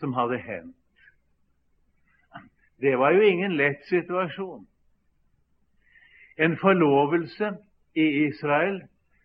som 0.00 0.14
hadde 0.14 0.38
hendt. 0.42 0.74
Det 2.78 2.94
var 2.98 3.16
jo 3.16 3.24
ingen 3.26 3.56
lett 3.58 3.82
situasjon. 3.90 4.66
En 6.38 6.54
forlovelse 6.60 7.56
i 7.98 8.06
Israel 8.28 8.82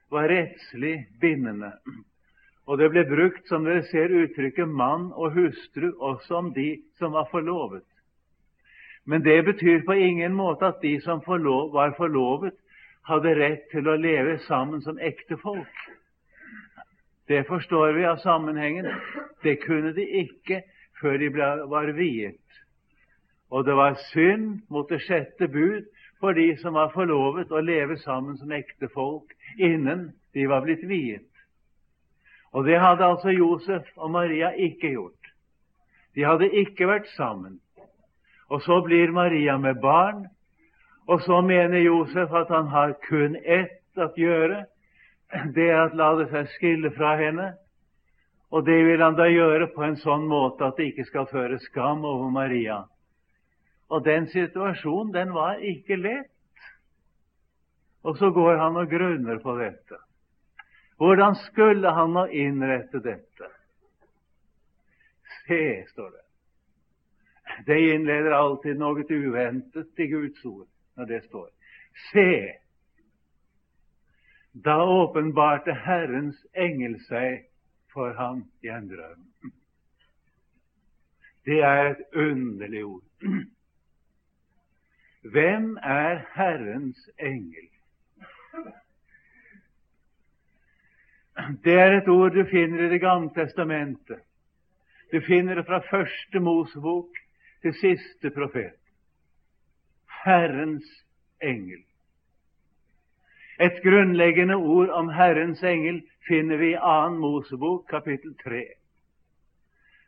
var 0.10 0.30
rettslig 0.30 0.96
bindende. 1.22 1.76
Og 2.66 2.78
det 2.80 2.90
ble 2.94 3.04
brukt, 3.08 3.48
som 3.50 3.66
dere 3.68 3.84
ser, 3.90 4.14
uttrykket 4.24 4.70
mann 4.70 5.10
og 5.12 5.36
hustru 5.36 5.90
også 6.00 6.38
om 6.40 6.52
de 6.56 6.78
som 7.00 7.12
var 7.16 7.28
forlovet. 7.32 7.84
Men 9.06 9.24
det 9.24 9.42
betyr 9.46 9.84
på 9.86 9.98
ingen 10.00 10.36
måte 10.36 10.70
at 10.72 10.80
de 10.82 10.96
som 11.04 11.22
forlov, 11.26 11.74
var 11.74 11.92
forlovet, 11.98 12.56
hadde 13.04 13.36
rett 13.36 13.66
til 13.72 13.88
å 13.92 13.98
leve 14.00 14.38
sammen 14.48 14.80
som 14.82 15.00
ektefolk. 15.00 15.82
Det 17.28 17.42
forstår 17.48 17.98
vi 17.98 18.06
av 18.08 18.22
sammenhengen. 18.24 18.88
Det 19.44 19.58
kunne 19.64 19.92
de 19.96 20.06
ikke 20.24 20.62
før 21.02 21.20
de 21.20 21.30
ble, 21.36 21.50
var 21.68 21.92
viet. 21.98 22.40
Og 23.52 23.68
det 23.68 23.76
var 23.76 24.00
synd 24.14 24.64
mot 24.72 24.88
det 24.90 25.02
sjette 25.04 25.48
bud 25.52 25.84
for 26.24 26.36
de 26.36 26.54
som 26.62 26.80
var 26.80 26.94
forlovet 26.96 27.52
å 27.52 27.60
leve 27.60 28.00
sammen 28.00 28.40
som 28.40 28.52
ektefolk 28.56 29.36
innen 29.60 30.14
de 30.34 30.48
var 30.48 30.64
blitt 30.64 30.88
viet. 30.88 31.28
Og 32.54 32.66
det 32.66 32.80
hadde 32.80 33.06
altså 33.06 33.34
Josef 33.34 33.90
og 33.98 34.12
Maria 34.12 34.50
ikke 34.50 34.94
gjort. 34.94 35.30
De 36.16 36.26
hadde 36.26 36.52
ikke 36.54 36.88
vært 36.88 37.10
sammen. 37.18 37.60
Og 38.50 38.62
så 38.62 38.82
blir 38.86 39.12
Maria 39.12 39.58
med 39.58 39.82
barn, 39.82 40.28
og 41.08 41.22
så 41.22 41.42
mener 41.42 41.82
Josef 41.82 42.34
at 42.34 42.52
han 42.54 42.68
har 42.70 42.94
kun 43.08 43.36
ett 43.36 43.98
å 43.98 44.12
gjøre. 44.18 44.66
Det 45.56 45.66
er 45.70 45.82
å 45.82 45.98
la 45.98 46.12
det 46.20 46.30
seg 46.30 46.52
skille 46.54 46.94
fra 46.94 47.16
henne. 47.18 47.50
Og 48.54 48.66
det 48.68 48.78
vil 48.86 49.02
han 49.02 49.18
da 49.18 49.26
gjøre 49.26 49.72
på 49.74 49.82
en 49.82 49.98
sånn 49.98 50.28
måte 50.30 50.68
at 50.68 50.78
det 50.78 50.92
ikke 50.92 51.08
skal 51.10 51.26
føre 51.32 51.58
skam 51.66 52.06
over 52.06 52.30
Maria. 52.30 52.84
Og 53.90 54.06
den 54.06 54.30
situasjonen, 54.30 55.14
den 55.14 55.34
var 55.34 55.58
ikke 55.58 55.98
lett. 55.98 56.30
Og 58.04 58.18
så 58.22 58.30
går 58.36 58.62
han 58.62 58.78
og 58.78 58.90
grunner 58.92 59.42
på 59.42 59.58
dette. 59.58 60.03
Hvordan 60.98 61.36
skulle 61.36 61.92
han 61.92 62.14
nå 62.14 62.26
innrette 62.26 63.00
dette? 63.04 63.50
Se, 65.48 65.86
står 65.90 66.10
det. 66.10 66.22
Det 67.66 67.80
innleder 67.94 68.32
alltid 68.32 68.80
noe 68.80 69.04
uventet 69.10 69.90
til 69.96 70.10
Guds 70.12 70.46
ord 70.46 70.68
når 70.98 71.10
det 71.10 71.24
står. 71.26 71.50
Se, 72.12 72.30
da 74.54 74.78
åpenbarte 74.86 75.74
Herrens 75.74 76.40
engel 76.54 77.00
seg 77.08 77.44
for 77.94 78.14
ham 78.18 78.46
i 78.62 78.70
en 78.74 78.88
drøm. 78.90 79.52
Det 81.46 81.60
er 81.60 81.90
et 81.92 82.04
underlig 82.16 82.86
ord. 82.86 83.04
Hvem 85.34 85.78
er 85.78 86.22
Herrens 86.36 87.10
engel? 87.20 87.70
Det 91.64 91.74
er 91.74 91.98
et 91.98 92.08
ord 92.08 92.32
du 92.32 92.46
finner 92.46 92.86
i 92.86 92.90
Det 92.90 93.02
gamle 93.02 93.30
testamentet. 93.36 94.20
Du 95.12 95.22
finner 95.22 95.56
det 95.56 95.66
fra 95.66 95.80
første 95.90 96.40
Mosebok 96.40 97.10
til 97.62 97.74
siste 97.74 98.30
profet. 98.30 98.78
Herrens 100.26 100.86
engel. 101.42 101.84
Et 103.60 103.82
grunnleggende 103.84 104.56
ord 104.56 104.90
om 104.90 105.10
Herrens 105.10 105.64
engel 105.64 106.02
finner 106.28 106.58
vi 106.58 106.74
i 106.74 106.78
2. 106.78 107.10
Mosebok, 107.10 107.86
kapittel 107.90 108.36
3. 108.44 108.64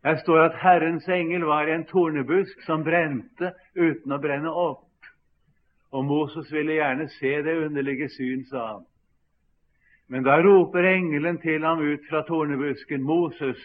Der 0.03 0.17
står 0.17 0.39
at 0.39 0.58
Herrens 0.62 1.08
engel 1.08 1.41
var 1.41 1.67
i 1.67 1.74
en 1.74 1.86
tornebusk 1.86 2.62
som 2.65 2.84
brente 2.84 3.53
uten 3.75 4.12
å 4.12 4.17
brenne 4.22 4.50
opp. 4.50 5.10
Og 5.91 6.05
Moses 6.05 6.51
ville 6.53 6.77
gjerne 6.77 7.08
se 7.10 7.32
det 7.44 7.58
underlige 7.65 8.10
syn, 8.10 8.46
sa 8.46 8.65
han. 8.67 8.86
Men 10.08 10.24
da 10.24 10.38
roper 10.44 10.86
engelen 10.86 11.38
til 11.42 11.64
ham 11.66 11.82
ut 11.82 12.04
fra 12.10 12.22
tornebusken, 12.28 13.02
Moses, 13.02 13.62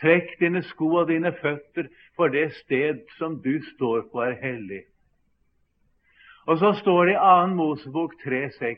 trekk 0.00 0.36
dine 0.40 0.62
sko 0.62 0.92
og 1.02 1.08
dine 1.08 1.32
føtter, 1.40 1.88
for 2.16 2.28
det 2.28 2.52
sted 2.60 3.02
som 3.18 3.40
du 3.42 3.58
står 3.74 4.06
på, 4.12 4.22
er 4.22 4.38
hellig. 4.42 4.84
Og 6.46 6.58
så 6.58 6.72
står 6.80 7.04
det 7.04 7.16
i 7.16 7.18
2. 7.18 7.54
Mosebok 7.54 8.14
3,6, 8.22 8.76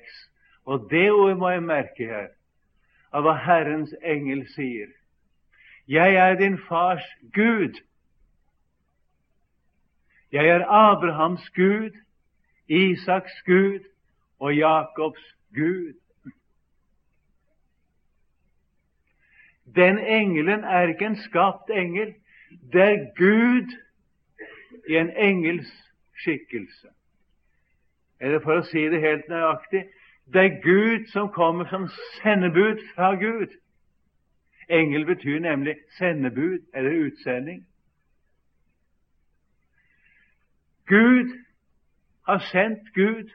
og 0.65 0.89
det 0.91 1.11
ordet 1.13 1.37
må 1.39 1.51
jeg 1.51 1.63
merke 1.63 2.07
her, 2.09 2.31
av 3.13 3.25
hva 3.25 3.35
Herrens 3.45 3.93
engel 4.05 4.47
sier. 4.55 4.89
Jeg 5.89 6.17
er 6.21 6.35
din 6.37 6.59
fars 6.69 7.05
Gud. 7.33 7.77
Jeg 10.33 10.49
er 10.49 10.65
Abrahams 10.69 11.51
Gud, 11.57 11.97
Isaks 12.69 13.43
Gud 13.47 13.85
og 14.39 14.57
Jakobs 14.57 15.25
Gud. 15.57 15.97
Den 19.77 19.99
engelen 19.99 20.65
er 20.65 20.89
ikke 20.89 21.07
en 21.07 21.17
skapt 21.17 21.71
engel. 21.71 22.15
Det 22.73 22.83
er 22.83 23.15
Gud 23.17 23.77
i 24.89 24.97
en 24.97 25.11
engels 25.11 25.73
skikkelse. 26.23 26.89
Eller 28.21 28.41
for 28.43 28.59
å 28.59 28.67
si 28.67 28.83
det 28.91 29.01
helt 29.01 29.29
nøyaktig 29.29 29.85
det 30.33 30.41
er 30.45 30.63
Gud 30.63 31.07
som 31.07 31.29
kommer 31.33 31.65
som 31.65 31.89
sendebud 32.23 32.83
fra 32.95 33.15
Gud. 33.15 33.49
Engel 34.69 35.07
betyr 35.07 35.39
nemlig 35.39 35.77
sendebud 35.99 36.59
eller 36.75 37.07
utsending. 37.07 37.67
Gud 40.87 41.45
har 42.27 42.39
sendt 42.39 42.95
Gud. 42.95 43.31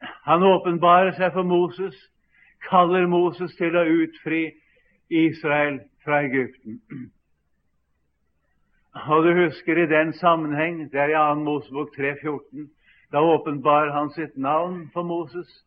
Han 0.00 0.42
åpenbarer 0.42 1.12
seg 1.12 1.32
for 1.32 1.42
Moses 1.42 1.96
kaller 2.68 3.06
Moses 3.06 3.54
til 3.56 3.76
å 3.76 3.84
utfri 3.84 4.50
Israel 5.10 5.80
fra 6.04 6.22
Egypten. 6.26 6.80
Og 9.06 9.24
du 9.24 9.32
husker 9.34 9.82
i 9.82 9.90
den 9.90 10.12
sammenheng, 10.12 10.86
det 10.92 11.00
er 11.00 11.12
i 11.12 11.18
2. 11.18 11.34
Mosebok 11.44 11.92
3,14, 11.98 12.68
da 13.12 13.20
åpenbarer 13.22 13.92
han 13.92 14.10
sitt 14.10 14.36
navn 14.36 14.90
for 14.92 15.02
Moses. 15.02 15.64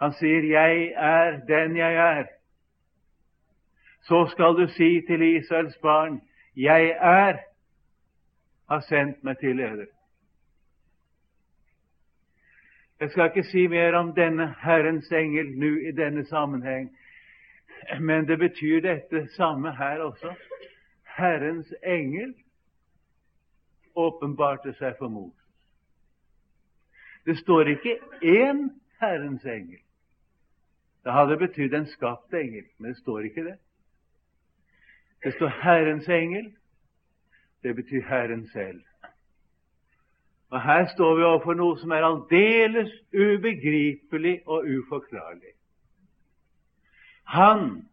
Han 0.00 0.12
sier 0.12 0.42
'Jeg 0.42 0.92
er 0.96 1.40
den 1.48 1.76
jeg 1.76 1.94
er'. 1.94 2.28
Så 4.02 4.26
skal 4.26 4.54
du 4.56 4.66
si 4.68 5.00
til 5.06 5.22
Israels 5.22 5.78
barn 5.82 6.20
'Jeg 6.56 6.96
er' 7.00 7.38
har 8.68 8.80
sendt 8.80 9.24
meg 9.24 9.38
til 9.38 9.58
dere. 9.58 9.86
Jeg 13.00 13.10
skal 13.10 13.24
ikke 13.24 13.44
si 13.44 13.66
mer 13.66 13.92
om 13.92 14.14
denne 14.14 14.54
Herrens 14.62 15.12
engel 15.12 15.50
nå 15.60 15.72
i 15.88 15.92
denne 15.92 16.24
sammenheng, 16.24 16.88
men 18.00 18.28
det 18.28 18.38
betyr 18.38 18.80
dette 18.80 19.28
samme 19.36 19.76
her 19.76 20.00
også. 20.00 20.32
Herrens 21.18 21.74
engel 21.82 22.34
åpenbarte 23.94 24.72
seg 24.78 24.96
for 24.98 25.08
Moses. 25.08 25.44
Det 27.26 27.36
står 27.38 27.68
ikke 27.74 27.98
én 28.22 28.70
Herrens 29.00 29.44
engel. 29.44 29.80
Det 31.04 31.12
hadde 31.12 31.36
betydd 31.38 31.74
en 31.74 31.86
skapt 31.86 32.34
engel, 32.34 32.64
men 32.78 32.90
det 32.90 32.98
står 32.98 33.28
ikke 33.28 33.44
det. 33.44 33.58
Det 35.24 35.34
står 35.34 35.48
Herrens 35.62 36.08
engel. 36.08 36.54
Det 37.62 37.76
betyr 37.76 38.02
Herren 38.08 38.46
selv. 38.48 38.82
Og 40.50 40.62
her 40.62 40.86
står 40.94 41.16
vi 41.16 41.22
overfor 41.22 41.58
noe 41.58 41.78
som 41.80 41.90
er 41.90 42.06
aldeles 42.06 42.92
ubegripelig 43.10 44.40
og 44.46 44.68
uforklarlig. 44.78 45.54
Han 47.26 47.88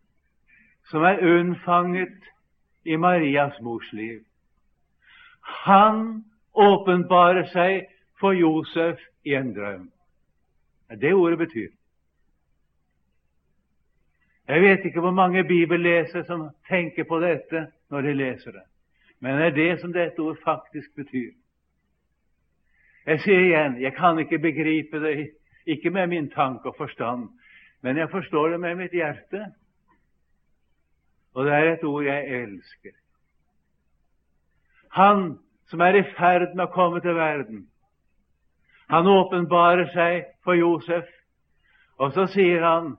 som 0.92 1.04
er 1.04 1.24
unnfanget 1.26 2.30
i 2.86 2.96
Marias 2.96 3.58
mors 3.62 3.94
liv, 3.94 4.22
han 5.42 6.24
åpenbarer 6.54 7.50
seg 7.50 7.88
for 8.20 8.38
Josef 8.38 9.02
i 9.26 9.34
en 9.36 9.54
drøm. 9.56 9.90
Det 10.88 10.96
er 10.96 11.02
det 11.02 11.14
ordet 11.14 11.38
betyr. 11.38 11.72
Jeg 14.48 14.62
vet 14.62 14.86
ikke 14.86 15.00
hvor 15.00 15.12
mange 15.12 15.44
bibellesere 15.44 16.26
som 16.26 16.50
tenker 16.70 17.08
på 17.10 17.20
dette 17.20 17.68
når 17.90 18.02
de 18.02 18.14
leser 18.14 18.52
det, 18.52 18.66
men 19.20 19.40
det 19.40 19.46
er 19.46 19.56
det 19.56 19.80
som 19.82 19.94
dette 19.94 20.20
ord 20.22 20.38
faktisk 20.44 20.96
betyr. 20.96 21.32
Jeg 23.06 23.20
sier 23.20 23.40
igjen, 23.40 23.82
jeg 23.82 23.96
kan 23.98 24.20
ikke 24.20 24.40
begripe 24.40 25.00
det, 25.04 25.32
ikke 25.68 25.92
med 25.92 26.08
min 26.08 26.30
tanke 26.32 26.72
og 26.72 26.76
forstand, 26.78 27.28
men 27.82 27.98
jeg 27.98 28.10
forstår 28.10 28.50
det 28.50 28.60
med 28.60 28.76
mitt 28.80 28.96
hjerte. 28.96 29.46
Og 31.34 31.46
det 31.46 31.54
er 31.54 31.74
et 31.74 31.84
ord 31.84 32.04
jeg 32.04 32.42
elsker. 32.44 32.96
Han 34.94 35.40
som 35.68 35.82
er 35.82 35.98
i 36.00 36.04
ferd 36.16 36.56
med 36.56 36.68
å 36.68 36.74
komme 36.74 37.02
til 37.02 37.16
verden, 37.18 37.68
han 38.92 39.08
åpenbarer 39.08 39.88
seg 39.94 40.28
for 40.46 40.54
Josef, 40.60 41.08
og 41.98 42.14
så 42.14 42.28
sier 42.30 42.62
han, 42.62 42.94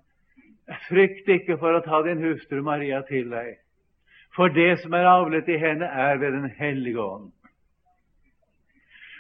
frykt 0.88 1.28
ikke 1.28 1.58
for 1.61 1.76
å 1.76 1.84
ta 1.84 2.00
din 2.06 2.23
hustru 2.25 2.62
Maria 2.64 3.02
til 3.08 3.28
deg, 3.30 3.61
for 4.34 4.50
det 4.50 4.80
som 4.82 4.96
er 4.96 5.06
avlet 5.06 5.49
i 5.49 5.61
henne, 5.61 5.87
er 5.87 6.18
ved 6.18 6.32
Den 6.32 6.50
hellige 6.58 7.00
ånd. 7.00 7.33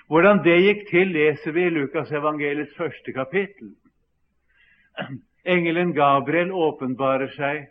Hvordan 0.08 0.42
det 0.44 0.56
gikk 0.60 0.82
til, 0.90 1.12
leser 1.16 1.52
vi 1.56 1.64
i 1.64 1.72
Lukas 1.72 2.10
evangeliets 2.12 2.76
første 2.76 3.12
kapittel. 3.12 3.72
Engelen 5.44 5.94
Gabriel 5.96 6.52
åpenbarer 6.52 7.32
seg 7.36 7.70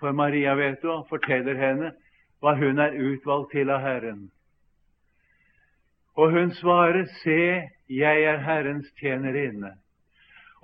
for 0.00 0.12
Maria, 0.12 0.54
vet 0.54 0.82
du, 0.82 0.90
og 0.92 1.08
forteller 1.08 1.56
henne 1.56 1.94
hva 2.44 2.52
hun 2.60 2.80
er 2.84 2.96
utvalgt 3.00 3.54
til 3.56 3.72
av 3.72 3.80
Herren. 3.80 4.26
Og 6.20 6.30
hun 6.36 6.52
svarer, 6.60 7.08
Se, 7.22 7.64
jeg 7.88 8.22
er 8.28 8.44
Herrens 8.44 8.92
tjenerinne. 9.00 9.72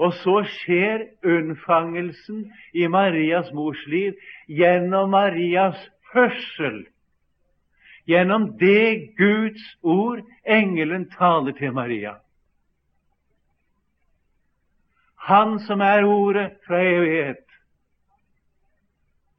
Og 0.00 0.12
så 0.20 0.42
skjer 0.48 1.08
unnfangelsen 1.24 2.44
i 2.72 2.86
Marias 2.88 3.50
mors 3.52 3.80
liv 3.86 4.16
gjennom 4.48 5.10
Marias 5.16 5.80
hørsel, 6.12 6.84
gjennom 8.06 8.58
det 8.58 9.16
Guds 9.18 9.62
ord 9.82 10.22
engelen 10.44 11.10
taler 11.10 11.52
til 11.52 11.72
Maria. 11.72 12.14
Han 15.14 15.58
som 15.60 15.80
er 15.80 16.04
ordet 16.04 16.52
fra 16.66 16.80
evighet, 16.80 17.44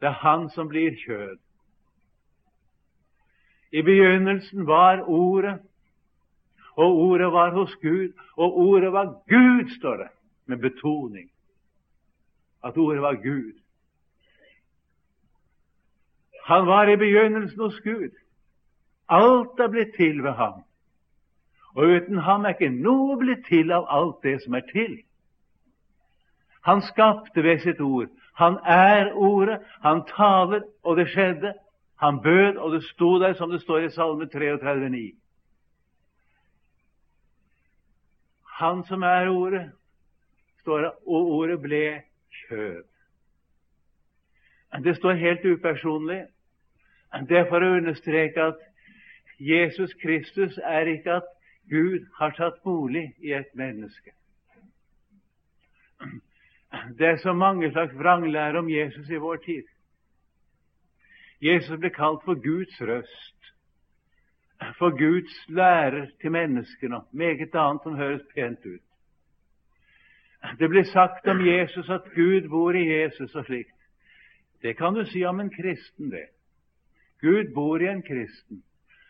det 0.01 0.07
er 0.07 0.21
han 0.21 0.49
som 0.49 0.69
blir 0.69 0.95
kjød. 0.97 1.37
I 3.71 3.81
begynnelsen 3.81 4.67
var 4.67 5.03
Ordet, 5.07 5.59
og 6.75 6.97
Ordet 6.97 7.31
var 7.31 7.51
hos 7.51 7.75
Gud, 7.81 8.13
og 8.35 8.57
Ordet 8.57 8.91
var 8.93 9.05
Gud, 9.05 9.69
står 9.79 9.97
det, 9.97 10.07
med 10.45 10.57
betoning. 10.57 11.31
At 12.63 12.77
Ordet 12.77 13.01
var 13.01 13.13
Gud. 13.13 13.53
Han 16.45 16.67
var 16.67 16.87
i 16.87 16.95
begynnelsen 16.95 17.59
hos 17.59 17.79
Gud. 17.79 18.20
Alt 19.11 19.59
er 19.59 19.67
blitt 19.67 19.95
til 19.97 20.23
ved 20.23 20.31
ham. 20.39 20.61
Og 21.75 21.87
uten 21.87 22.17
ham 22.17 22.45
er 22.45 22.55
ikke 22.55 22.71
noe 22.71 23.17
blitt 23.19 23.45
til 23.47 23.71
av 23.71 23.87
alt 23.91 24.23
det 24.23 24.37
som 24.43 24.55
er 24.55 24.63
til. 24.71 25.01
Han 26.67 26.81
skapte 26.81 27.43
ved 27.43 27.59
sitt 27.59 27.81
ord. 27.81 28.07
Han 28.39 28.57
er 28.65 29.13
Ordet. 29.13 29.59
Han 29.81 30.03
taler, 30.07 30.63
og 30.83 30.97
det 30.97 31.09
skjedde. 31.09 31.53
Han 31.99 32.21
bød, 32.21 32.57
og 32.57 32.71
det 32.71 32.83
sto 32.83 33.19
der, 33.19 33.33
som 33.33 33.51
det 33.51 33.61
står 33.61 33.77
i 33.77 33.89
Salme 33.89 34.25
33,9. 34.25 35.17
Han 38.61 38.83
som 38.83 39.03
er 39.03 39.29
Ordet, 39.29 39.71
står 40.61 40.77
det, 40.77 40.91
og 41.07 41.31
Ordet 41.37 41.61
ble 41.61 42.01
kjød. 42.47 42.83
Det 44.83 44.95
står 44.97 45.13
helt 45.13 45.45
upersonlig. 45.45 46.25
Det 47.29 47.37
er 47.37 47.49
for 47.49 47.59
å 47.59 47.73
understreke 47.77 48.43
at 48.53 48.59
Jesus 49.41 49.93
Kristus 50.01 50.57
er 50.63 50.89
ikke 50.91 51.19
at 51.21 51.29
Gud 51.69 52.05
har 52.19 52.33
tatt 52.37 52.61
bolig 52.63 53.07
i 53.17 53.33
et 53.33 53.49
menneske. 53.57 54.13
Det 56.97 57.07
er 57.07 57.17
så 57.17 57.33
mange 57.33 57.71
slags 57.71 57.95
vranglære 57.97 58.59
om 58.59 58.69
Jesus 58.69 59.09
i 59.09 59.19
vår 59.19 59.41
tid. 59.45 59.63
Jesus 61.41 61.79
ble 61.79 61.89
kalt 61.89 62.21
for 62.25 62.37
Guds 62.37 62.81
røst 62.81 63.41
for 64.77 64.89
Guds 64.97 65.49
lærer 65.49 66.07
til 66.21 66.31
menneskene, 66.31 66.95
og 66.95 67.07
meget 67.11 67.55
annet 67.55 67.83
som 67.83 67.95
høres 67.95 68.21
pent 68.35 68.65
ut. 68.65 68.85
Det 70.59 70.69
blir 70.69 70.83
sagt 70.83 71.27
om 71.27 71.45
Jesus 71.45 71.89
at 71.89 72.01
Gud 72.15 72.49
bor 72.49 72.71
i 72.71 72.85
Jesus 72.89 73.35
og 73.35 73.45
slikt. 73.45 73.77
Det 74.61 74.77
kan 74.77 74.93
du 74.93 75.05
si 75.05 75.23
om 75.23 75.39
en 75.39 75.49
kristen, 75.49 76.11
det. 76.11 76.27
Gud 77.21 77.53
bor 77.53 77.77
i 77.77 77.87
en 77.87 78.01
kristen. 78.01 78.63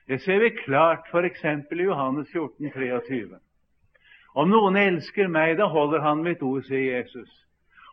Det 0.08 0.22
ser 0.22 0.40
vi 0.40 0.50
klart 0.50 1.08
f.eks. 1.12 1.44
i 1.72 1.84
Johannes 1.84 2.28
14, 2.32 2.72
23. 2.72 3.40
Om 4.36 4.50
noen 4.50 4.78
elsker 4.80 5.28
meg, 5.28 5.58
da 5.58 5.68
holder 5.68 6.02
han 6.02 6.24
mitt 6.24 6.44
ord, 6.44 6.64
sier 6.64 6.98
Jesus. 6.98 7.30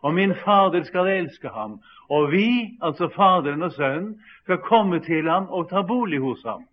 Og 0.02 0.14
min 0.14 0.34
Fader 0.44 0.84
skal 0.86 1.10
elske 1.10 1.50
ham. 1.50 1.80
Og 2.08 2.30
vi, 2.30 2.78
altså 2.82 3.08
Faderen 3.14 3.62
og 3.62 3.72
Sønnen, 3.72 4.20
skal 4.42 4.62
komme 4.62 5.00
til 5.04 5.28
ham 5.28 5.48
og 5.50 5.68
ta 5.70 5.82
bolig 5.82 6.20
hos 6.22 6.42
ham. 6.46 6.64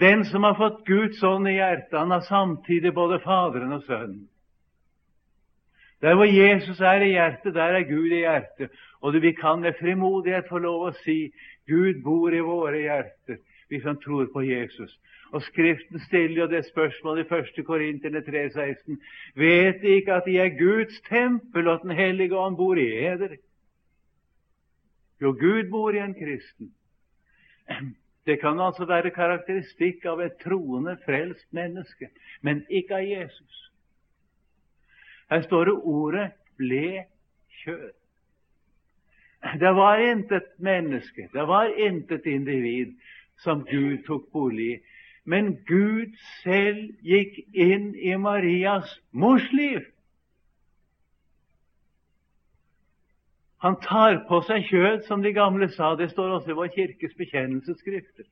Den 0.00 0.24
som 0.24 0.42
har 0.42 0.56
fått 0.58 0.84
Guds 0.86 1.22
ånd 1.22 1.48
i 1.48 1.58
hjertet, 1.58 1.98
han 1.98 2.10
har 2.10 2.26
samtidig 2.26 2.94
både 2.94 3.20
Faderen 3.20 3.72
og 3.72 3.82
Sønnen. 3.86 4.28
Der 6.00 6.14
hvor 6.14 6.24
Jesus 6.24 6.80
er 6.80 7.02
i 7.04 7.10
hjertet, 7.12 7.54
der 7.54 7.76
er 7.76 7.82
Gud 7.84 8.08
i 8.08 8.22
hjertet. 8.22 8.70
Og 9.00 9.14
vi 9.22 9.32
kan 9.32 9.60
med 9.60 9.76
frimodighet 9.80 10.48
få 10.48 10.58
lov 10.58 10.86
å 10.88 10.92
si 11.04 11.32
Gud 11.70 12.02
bor 12.02 12.34
i 12.34 12.42
våre 12.42 12.82
hjerter, 12.82 13.38
vi 13.70 13.80
som 13.80 13.98
tror 14.02 14.26
på 14.34 14.42
Jesus. 14.42 14.96
Og 15.30 15.42
Skriften 15.46 16.00
stiller 16.08 16.42
jo 16.42 16.48
det 16.50 16.64
spørsmålet 16.66 17.30
i 17.30 17.60
1. 17.60 17.66
Korinterne 17.66 18.22
3,16.: 18.26 18.98
Vet 19.38 19.82
De 19.82 19.94
ikke 20.00 20.14
at 20.14 20.26
De 20.26 20.38
er 20.38 20.58
Guds 20.58 21.00
tempel, 21.08 21.68
og 21.68 21.74
at 21.74 21.86
Den 21.86 21.96
hellige 21.96 22.36
ånd 22.36 22.56
bor 22.56 22.74
i 22.74 22.88
eder? 23.06 23.36
Jo, 25.20 25.32
Gud 25.32 25.70
bor 25.70 25.90
i 25.94 26.02
en 26.02 26.14
kristen. 26.14 26.74
Det 28.26 28.40
kan 28.40 28.60
altså 28.60 28.84
være 28.84 29.10
karakteristikk 29.10 30.04
av 30.04 30.20
et 30.20 30.36
troende, 30.42 30.96
frelst 31.04 31.46
menneske, 31.56 32.10
men 32.42 32.64
ikke 32.68 32.98
av 32.98 33.06
Jesus. 33.06 33.70
Her 35.30 35.42
står 35.42 35.64
det 35.64 35.74
ordet 35.74 36.30
'ble 36.58 37.04
kjød'. 37.62 37.99
Det 39.40 39.72
var 39.72 39.98
intet 39.98 40.58
menneske, 40.58 41.28
det 41.32 41.46
var 41.48 41.72
intet 41.78 42.26
individ 42.26 42.94
som 43.40 43.64
Gud 43.64 44.02
tok 44.06 44.32
bolig 44.32 44.72
i. 44.74 44.80
Men 45.24 45.54
Gud 45.68 46.16
selv 46.42 46.90
gikk 47.04 47.38
inn 47.52 47.94
i 47.94 48.16
Marias 48.16 48.92
mors 49.12 49.46
liv. 49.52 49.84
Han 53.60 53.76
tar 53.84 54.22
på 54.28 54.40
seg 54.48 54.64
kjød, 54.70 55.02
som 55.04 55.22
de 55.22 55.34
gamle 55.36 55.68
sa. 55.72 55.92
Det 55.96 56.10
står 56.10 56.36
også 56.38 56.52
i 56.52 56.56
vår 56.56 56.70
kirkes 56.76 57.16
bekjennelsesskrifter. 57.18 58.24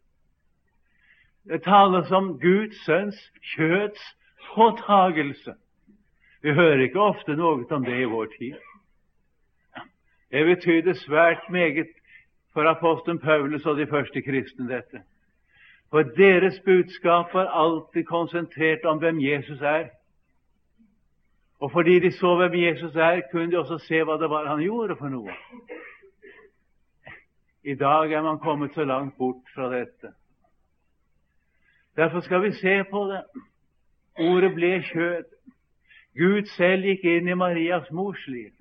Det 1.49 1.63
tales 1.65 2.11
om 2.13 2.35
Guds 2.41 2.81
sønns 2.85 3.19
kjøds 3.55 4.01
påtagelse. 4.55 5.55
Vi 6.43 6.55
hører 6.57 6.87
ikke 6.87 7.01
ofte 7.01 7.37
noe 7.37 7.65
om 7.77 7.85
det 7.85 8.01
i 8.01 8.09
vår 8.09 8.33
tid. 8.39 8.57
Det 10.33 10.47
betydde 10.47 10.95
svært 10.95 11.51
meget 11.51 11.89
for 12.53 12.69
apostelen 12.69 13.19
Paulus 13.19 13.67
og 13.67 13.77
de 13.77 13.87
første 13.87 14.23
kristne, 14.23 14.69
dette. 14.69 15.03
For 15.91 16.03
deres 16.03 16.61
budskap 16.65 17.35
var 17.35 17.47
alltid 17.47 18.05
konsentrert 18.05 18.85
om 18.85 18.99
hvem 18.99 19.21
Jesus 19.21 19.61
er. 19.61 19.89
Og 21.61 21.73
fordi 21.73 22.01
de 22.01 22.13
så 22.13 22.37
hvem 22.37 22.55
Jesus 22.55 22.97
er, 22.97 23.21
kunne 23.31 23.51
de 23.51 23.59
også 23.59 23.79
se 23.79 24.03
hva 24.05 24.19
det 24.21 24.31
var 24.31 24.47
han 24.47 24.63
gjorde 24.63 24.97
for 24.97 25.09
noe. 25.09 25.33
I 27.65 27.75
dag 27.75 28.13
er 28.13 28.23
man 28.23 28.39
kommet 28.39 28.75
så 28.75 28.85
langt 28.85 29.17
bort 29.19 29.49
fra 29.55 29.71
dette. 29.73 30.13
Derfor 31.97 32.21
skal 32.21 32.43
vi 32.43 32.53
se 32.53 32.85
på 32.91 33.05
det. 33.11 33.23
Ordet 34.19 34.55
ble 34.55 34.83
kjød. 34.83 35.25
Gud 36.19 36.47
selv 36.57 36.87
gikk 36.87 37.05
inn 37.05 37.29
i 37.29 37.35
Marias 37.35 37.91
mors 37.91 38.27
liv. 38.27 38.58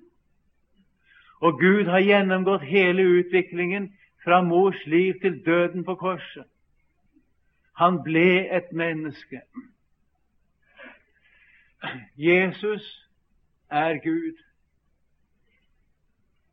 Og 1.40 1.60
Gud 1.60 1.84
har 1.84 2.00
gjennomgått 2.00 2.62
hele 2.66 3.02
utviklingen 3.02 3.92
fra 4.24 4.42
mors 4.42 4.86
liv 4.86 5.14
til 5.20 5.44
døden 5.46 5.84
på 5.84 5.94
korset. 5.94 6.44
Han 7.78 8.02
ble 8.02 8.48
et 8.56 8.72
menneske. 8.72 9.40
Jesus 12.16 13.06
er 13.70 14.00
Gud. 14.02 14.36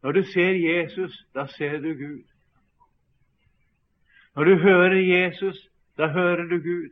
Når 0.04 0.12
du 0.12 0.24
ser 0.24 0.54
Jesus, 0.54 1.26
da 1.34 1.48
ser 1.48 1.78
du 1.78 1.94
Gud. 1.94 2.24
Når 4.36 4.44
du 4.44 4.56
hører 4.56 4.96
Jesus, 4.96 5.70
da 5.98 6.08
hører 6.08 6.44
du 6.44 6.58
Gud. 6.58 6.90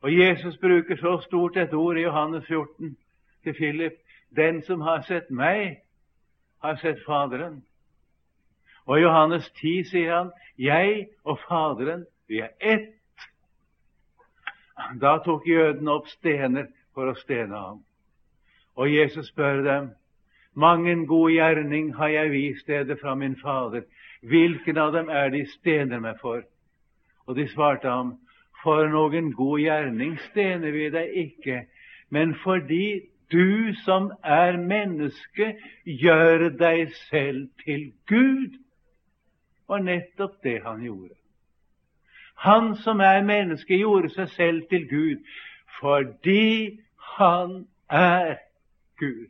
Og 0.00 0.18
Jesus 0.18 0.56
bruker 0.56 0.96
så 0.96 1.20
stort 1.26 1.56
et 1.56 1.74
ord 1.74 1.96
i 1.96 2.02
Johannes 2.02 2.46
14 2.46 2.96
til 3.42 3.54
Philip. 3.54 3.92
Den 4.36 4.62
som 4.62 4.80
har 4.80 5.02
sett 5.02 5.30
meg, 5.30 5.82
har 6.62 6.76
sett 6.76 7.04
Faderen. 7.04 7.62
Og 8.86 8.98
i 8.98 9.02
Johannes 9.02 9.50
10 9.60 9.84
sier 9.90 10.14
han, 10.14 10.32
jeg 10.58 11.08
og 11.24 11.38
Faderen, 11.48 12.06
vi 12.28 12.40
er 12.40 12.50
ett. 12.60 12.96
Da 15.00 15.18
tok 15.24 15.46
jødene 15.48 15.92
opp 15.92 16.08
stener 16.08 16.70
for 16.94 17.10
å 17.10 17.16
stene 17.20 17.56
ham. 17.56 17.82
Og 18.76 18.92
Jesus 18.92 19.28
spør 19.28 19.62
dem, 19.64 19.90
'Mangen 20.54 20.98
en 20.98 21.06
god 21.06 21.30
gjerning 21.30 21.94
har 21.94 22.08
jeg 22.08 22.30
vist 22.30 22.66
dere 22.66 22.96
fra 22.96 23.14
min 23.14 23.36
Fader. 23.36 23.82
Hvilken 24.20 24.78
av 24.78 24.92
dem 24.92 25.08
er 25.08 25.28
de 25.30 25.46
stener 25.46 26.00
meg 26.00 26.18
for? 26.20 26.42
Og 27.26 27.36
de 27.36 27.46
svarte 27.48 27.88
ham, 27.88 28.18
for 28.62 28.88
noen 28.88 29.32
god 29.32 29.60
gjerning 29.60 30.18
stener 30.30 30.70
vi 30.70 30.90
deg 30.90 31.14
ikke, 31.14 31.60
men 32.10 32.34
fordi 32.34 33.06
du 33.32 33.74
som 33.84 34.10
er 34.24 34.56
menneske, 34.56 35.54
gjør 35.84 36.48
deg 36.58 36.92
selv 37.10 37.48
til 37.64 37.92
Gud. 38.06 38.58
Og 39.68 39.84
nettopp 39.84 40.42
det 40.42 40.60
han 40.64 40.82
gjorde. 40.82 41.14
Han 42.40 42.76
som 42.76 43.00
er 43.00 43.22
menneske, 43.22 43.76
gjorde 43.76 44.08
seg 44.14 44.28
selv 44.36 44.62
til 44.70 44.88
Gud 44.88 45.26
fordi 45.80 46.80
han 47.16 47.66
er 47.90 48.36
Gud. 48.98 49.28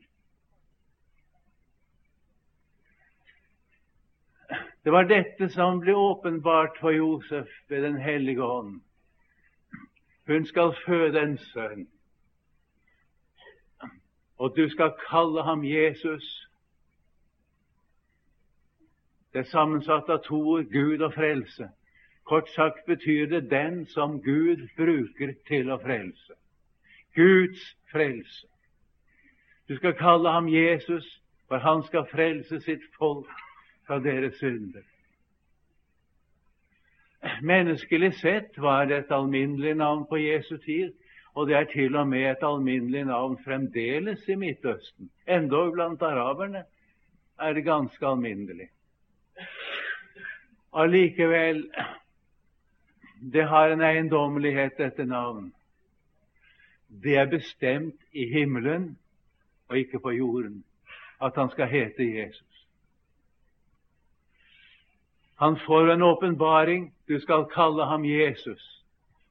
Det 4.84 4.92
var 4.92 5.04
dette 5.04 5.50
som 5.52 5.80
ble 5.82 5.94
åpenbart 5.94 6.78
for 6.80 6.90
Josef 6.90 7.48
ved 7.68 7.82
Den 7.82 7.96
hellige 8.00 8.42
ånd. 8.42 8.80
Hun 10.26 10.46
skal 10.46 10.74
føde 10.86 11.20
en 11.20 11.38
sønn, 11.38 11.86
og 14.40 14.56
du 14.56 14.68
skal 14.68 14.92
kalle 15.10 15.42
ham 15.42 15.64
Jesus. 15.64 16.48
Det 19.32 19.38
er 19.38 19.50
sammensatt 19.52 20.08
av 20.08 20.22
to 20.24 20.38
ord, 20.54 20.70
Gud 20.72 21.04
og 21.04 21.12
frelse. 21.14 21.68
Kort 22.24 22.48
sagt 22.54 22.86
betyr 22.86 23.26
det 23.28 23.50
den 23.50 23.84
som 23.86 24.22
Gud 24.24 24.62
bruker 24.78 25.34
til 25.48 25.68
å 25.70 25.76
frelse. 25.82 26.38
Guds 27.14 27.66
frelse. 27.92 28.46
Du 29.68 29.76
skal 29.76 29.92
kalle 29.98 30.32
ham 30.32 30.48
Jesus, 30.48 31.20
for 31.48 31.60
han 31.60 31.84
skal 31.84 32.08
frelse 32.08 32.62
sitt 32.64 32.88
folk 32.96 33.28
fra 33.86 34.00
deres 34.00 34.40
synder. 34.40 34.86
Menneskelig 37.42 38.14
sett 38.22 38.56
var 38.56 38.88
det 38.88 39.04
et 39.04 39.12
alminnelig 39.12 39.74
navn 39.74 40.06
på 40.08 40.16
Jesu 40.16 40.56
tid, 40.56 40.96
og 41.34 41.46
det 41.46 41.56
er 41.56 41.64
til 41.64 41.96
og 41.96 42.08
med 42.08 42.30
et 42.30 42.42
alminnelig 42.42 43.04
navn 43.04 43.38
fremdeles 43.44 44.28
i 44.28 44.34
Midtøsten. 44.34 45.10
Endog 45.28 45.72
blant 45.72 46.02
araberne 46.02 46.64
er 47.38 47.52
det 47.52 47.64
ganske 47.64 48.06
alminnelig. 48.06 48.68
Allikevel 50.74 51.64
det 53.20 53.48
har 53.48 53.68
en 53.68 53.82
eiendommelighet, 53.82 54.78
dette 54.78 55.04
navn. 55.04 55.52
Det 56.88 57.16
er 57.16 57.26
bestemt 57.26 58.00
i 58.12 58.24
himmelen 58.32 58.98
og 59.68 59.78
ikke 59.78 60.00
på 60.00 60.10
jorden 60.10 60.64
at 61.20 61.36
han 61.36 61.50
skal 61.50 61.68
hete 61.68 62.04
Jesus. 62.16 62.66
Han 65.38 65.58
får 65.66 65.92
en 65.92 66.02
åpenbaring. 66.02 66.94
Du 67.08 67.20
skal 67.20 67.44
kalle 67.54 67.86
ham 67.86 68.04
Jesus, 68.04 68.79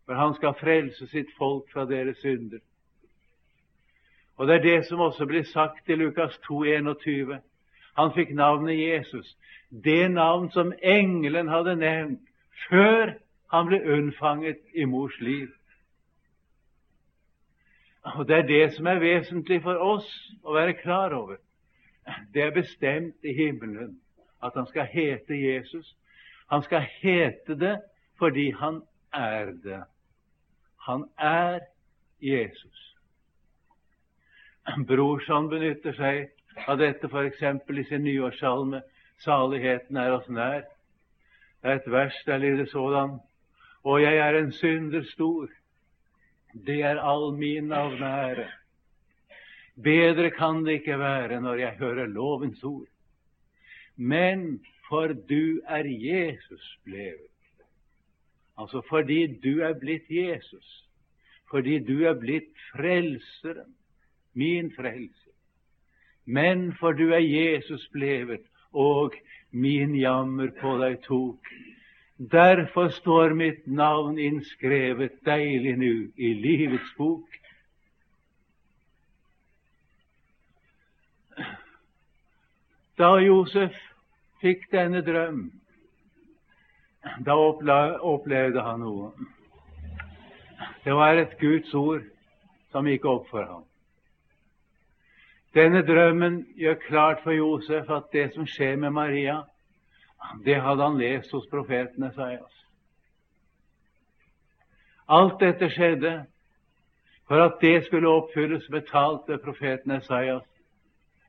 for 0.10 0.16
han 0.16 0.34
skal 0.34 0.56
frelse 0.58 1.06
sitt 1.08 1.28
folk 1.38 1.68
fra 1.74 1.84
deres 1.86 2.18
synder. 2.18 2.58
Og 4.38 4.48
Det 4.48 4.56
er 4.56 4.62
det 4.62 4.86
som 4.86 5.00
også 5.00 5.26
blir 5.26 5.44
sagt 5.44 5.90
i 5.90 5.96
Lukas 5.96 6.38
2, 6.48 6.64
21. 6.64 7.40
Han 7.98 8.14
fikk 8.16 8.32
navnet 8.34 8.80
Jesus, 8.80 9.38
det 9.70 10.12
navn 10.12 10.52
som 10.52 10.74
engelen 10.82 11.48
hadde 11.48 11.76
nevnt 11.76 12.26
før 12.70 13.12
han 13.54 13.68
ble 13.68 13.84
unnfanget 13.86 14.58
i 14.74 14.86
mors 14.86 15.20
liv. 15.20 15.54
Og 18.04 18.28
Det 18.28 18.38
er 18.38 18.48
det 18.48 18.74
som 18.74 18.88
er 18.88 19.00
vesentlig 19.00 19.62
for 19.62 19.78
oss 19.78 20.10
å 20.44 20.58
være 20.58 20.74
klar 20.74 21.14
over. 21.14 21.38
Det 22.34 22.42
er 22.42 22.58
bestemt 22.58 23.22
i 23.24 23.34
himmelen 23.34 24.00
at 24.42 24.58
han 24.58 24.66
skal 24.68 24.90
hete 24.90 25.38
Jesus. 25.38 25.96
Han 26.50 26.66
skal 26.66 26.90
hete 27.02 27.60
det 27.60 27.78
fordi 28.18 28.50
han 28.52 28.82
er 29.14 29.46
det. 29.46 29.84
Han 30.88 31.06
er 31.18 31.60
Jesus. 32.22 32.96
Brorsan 34.88 35.50
benytter 35.50 35.96
seg 35.98 36.68
av 36.68 36.78
dette 36.78 37.08
f.eks. 37.08 37.42
i 37.70 37.84
sin 37.84 38.04
nyårssalme 38.04 38.82
'Saligheten 39.20 39.98
er 39.98 40.12
oss 40.12 40.28
nær'. 40.28 40.68
Det 41.62 41.72
er 41.72 41.76
et 41.76 41.92
vers 41.92 42.24
der 42.26 42.38
lyder 42.38 42.66
sådan 42.66 43.20
og 43.84 44.02
jeg 44.02 44.18
er 44.18 44.38
en 44.40 44.52
synder 44.52 45.04
stor. 45.14 45.48
Det 46.66 46.82
er 46.82 47.00
all 47.00 47.38
min 47.38 47.64
navnære. 47.64 48.48
Bedre 49.84 50.32
kan 50.32 50.66
det 50.66 50.72
ikke 50.82 51.00
være 51.00 51.42
når 51.42 51.56
jeg 51.56 51.76
hører 51.80 52.06
lovens 52.06 52.64
ord. 52.64 52.88
Men 53.96 54.66
for 54.90 55.08
du 55.08 55.62
er 55.68 55.84
Jesus 55.86 56.80
blevet. 56.84 57.30
Altså 58.60 58.82
fordi 58.90 59.28
du 59.44 59.62
er 59.62 59.74
blitt 59.80 60.10
Jesus. 60.12 60.86
Fordi 61.50 61.80
du 61.80 62.04
er 62.06 62.14
blitt 62.20 62.52
frelseren, 62.72 63.76
min 64.34 64.72
frelser. 64.76 65.34
Men 66.26 66.74
for 66.80 66.92
du 66.92 67.10
er 67.10 67.24
Jesus 67.24 67.88
blevet, 67.94 68.46
og 68.74 69.14
min 69.52 69.96
jammer 69.96 70.52
på 70.62 70.76
deg 70.78 71.00
tok. 71.08 71.48
Derfor 72.20 72.90
står 72.90 73.34
mitt 73.34 73.68
navn 73.68 74.20
innskrevet 74.20 75.22
deilig 75.26 75.78
nu 75.80 75.94
i 76.18 76.34
livets 76.34 76.92
bok. 76.98 77.40
Da 83.00 83.16
Josef 83.24 83.78
fikk 84.44 84.68
denne 84.72 85.00
drøm, 85.02 85.46
da 87.26 87.36
opplevde 88.02 88.62
han 88.62 88.80
noe. 88.84 89.12
Det 90.84 90.96
var 90.96 91.20
et 91.20 91.38
Guds 91.40 91.74
ord 91.74 92.04
som 92.72 92.88
gikk 92.88 93.06
opp 93.06 93.28
for 93.32 93.46
ham. 93.46 93.66
Denne 95.56 95.82
drømmen 95.82 96.44
gjør 96.60 96.76
klart 96.84 97.24
for 97.24 97.34
Josef 97.34 97.90
at 97.90 98.12
det 98.14 98.30
som 98.36 98.46
skjer 98.46 98.76
med 98.78 98.94
Maria, 98.94 99.42
det 100.46 100.60
hadde 100.62 100.84
han 100.84 101.00
lest 101.00 101.32
hos 101.32 101.48
profeten 101.50 102.04
Esaias. 102.06 102.56
Alt 105.10 105.40
dette 105.42 105.72
skjedde 105.74 106.14
for 107.28 107.42
at 107.42 107.58
det 107.62 107.86
skulle 107.86 108.10
oppfylles 108.10 108.68
betalt 108.70 109.26
ved 109.28 109.42
profeten 109.42 109.92
Esaias. 109.92 110.46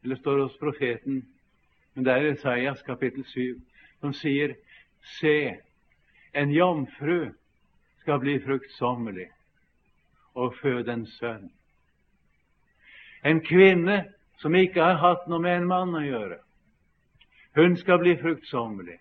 Eller 0.02 0.16
står 0.16 0.42
hos 0.42 0.56
profeten, 0.56 1.24
men 1.94 2.04
det 2.04 2.12
er 2.12 2.32
Esaias 2.32 2.82
kapittel 2.82 3.24
7, 3.24 3.56
som 4.00 4.12
sier 4.12 4.54
Se, 5.02 5.60
en 6.32 6.50
jomfru 6.50 7.32
skal 8.00 8.20
bli 8.20 8.38
fruktsommelig 8.44 9.28
og 10.34 10.54
føde 10.62 10.92
en 10.92 11.06
sønn. 11.06 11.50
En 13.24 13.40
kvinne 13.44 14.04
som 14.40 14.54
ikke 14.56 14.82
har 14.82 15.00
hatt 15.02 15.26
noe 15.28 15.42
med 15.42 15.58
en 15.58 15.68
mann 15.68 15.96
å 15.96 16.04
gjøre. 16.04 16.38
Hun 17.56 17.76
skal 17.76 18.00
bli 18.00 18.14
fruktsommelig. 18.20 18.96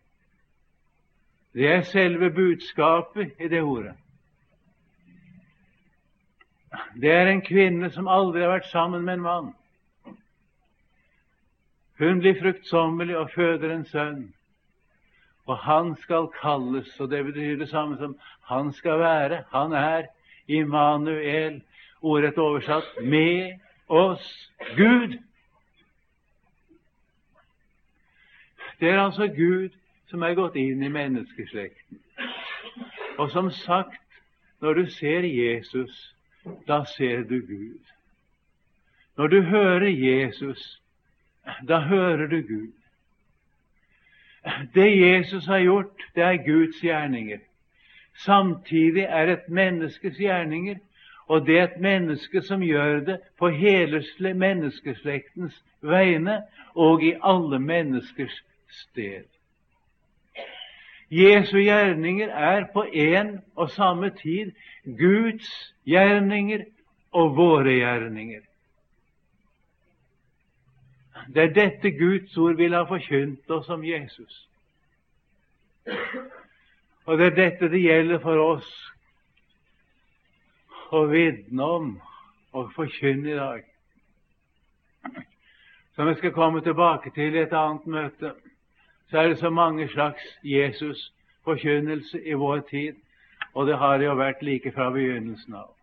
Det 1.53 1.67
er 1.67 1.85
selve 1.88 2.29
budskapet 2.33 3.39
i 3.39 3.47
det 3.47 3.62
ordet. 3.62 3.95
Det 7.01 7.12
er 7.12 7.31
en 7.31 7.41
kvinne 7.41 7.89
som 7.91 8.07
aldri 8.07 8.43
har 8.43 8.53
vært 8.57 8.69
sammen 8.69 9.05
med 9.05 9.17
en 9.17 9.25
mann. 9.25 9.47
Hun 11.99 12.19
blir 12.19 12.38
fruktsommelig 12.39 13.17
og 13.17 13.31
føder 13.33 13.73
en 13.73 13.85
sønn. 13.85 14.21
Og 15.49 15.57
han 15.57 15.95
skal 15.97 16.27
kalles, 16.35 16.91
og 16.99 17.09
det 17.09 17.23
betyr 17.25 17.57
det 17.57 17.69
samme 17.71 17.97
som 17.97 18.13
han 18.45 18.73
skal 18.73 18.99
være. 18.99 19.43
Han 19.53 19.73
er 19.73 20.05
Immanuel, 20.47 21.62
ordrett 22.01 22.38
oversatt 22.38 23.01
med 23.01 23.57
oss 23.89 24.51
Gud. 24.77 25.17
Det 28.79 28.89
er 28.89 29.01
altså 29.01 29.27
Gud 29.27 29.73
som 30.09 30.23
er 30.23 30.38
gått 30.38 30.55
inn 30.57 30.83
i 30.85 30.93
menneskeslekten. 30.93 31.99
Og 33.17 33.31
som 33.33 33.49
sagt, 33.51 34.01
når 34.62 34.73
du 34.73 34.85
ser 34.93 35.25
Jesus, 35.27 36.15
da 36.67 36.83
ser 36.97 37.25
du 37.29 37.39
Gud. 37.41 37.81
Når 39.17 39.27
du 39.27 39.41
hører 39.41 39.89
Jesus, 39.89 40.81
da 41.67 41.79
hører 41.79 42.27
du 42.27 42.41
Gud. 42.41 42.79
Det 44.73 44.89
Jesus 45.02 45.45
har 45.45 45.60
gjort, 45.60 46.04
det 46.15 46.23
er 46.23 46.43
Guds 46.45 46.82
gjerninger. 46.82 47.39
Samtidig 48.25 49.04
er 49.04 49.34
et 49.34 49.49
menneskes 49.49 50.17
gjerninger, 50.17 50.75
og 51.28 51.45
det 51.45 51.60
er 51.60 51.63
et 51.63 51.82
menneske 51.82 52.41
som 52.41 52.62
gjør 52.62 52.99
det 52.99 53.19
på 53.39 53.49
hele 53.49 54.04
menneskeslektens 54.34 55.63
vegne 55.82 56.41
og 56.75 57.04
i 57.04 57.13
alle 57.23 57.60
menneskers 57.60 58.43
sted. 58.69 59.28
Jesu 61.12 61.58
gjerninger 61.58 62.30
er 62.30 62.65
på 62.73 62.86
en 62.93 63.39
og 63.56 63.69
samme 63.69 64.10
tid 64.10 64.52
Guds 64.86 65.75
gjerninger 65.86 66.65
og 67.12 67.36
våre 67.38 67.73
gjerninger. 67.73 68.41
Det 71.27 71.43
er 71.43 71.53
dette 71.53 71.91
Guds 71.91 72.38
ord 72.38 72.55
vil 72.55 72.73
ha 72.73 72.84
forkynt 72.88 73.51
oss 73.51 73.69
om 73.69 73.84
Jesus. 73.84 74.49
Og 77.05 77.17
det 77.17 77.25
er 77.25 77.36
dette 77.36 77.69
det 77.69 77.82
gjelder 77.82 78.19
for 78.23 78.41
oss 78.43 78.69
å 80.93 81.05
vitne 81.10 81.65
om 81.65 81.89
og 82.53 82.71
forkynne 82.73 83.32
i 83.32 83.38
dag. 83.38 83.65
Som 85.95 86.08
vi 86.08 86.15
skal 86.17 86.34
komme 86.34 86.62
tilbake 86.62 87.12
til 87.13 87.36
i 87.36 87.43
et 87.43 87.53
annet 87.53 87.86
møte, 87.86 88.34
så 89.10 89.17
er 89.17 89.27
det 89.29 89.39
så 89.39 89.49
mange 89.49 89.88
slags 89.89 90.21
Jesus-forkynnelse 90.43 92.21
i 92.25 92.34
vår 92.34 92.62
tid, 92.69 92.95
og 93.53 93.67
det 93.67 93.77
har 93.77 93.97
det 93.97 94.05
jo 94.05 94.15
vært 94.15 94.45
like 94.45 94.71
fra 94.71 94.89
begynnelsen 94.93 95.58
av. 95.58 95.73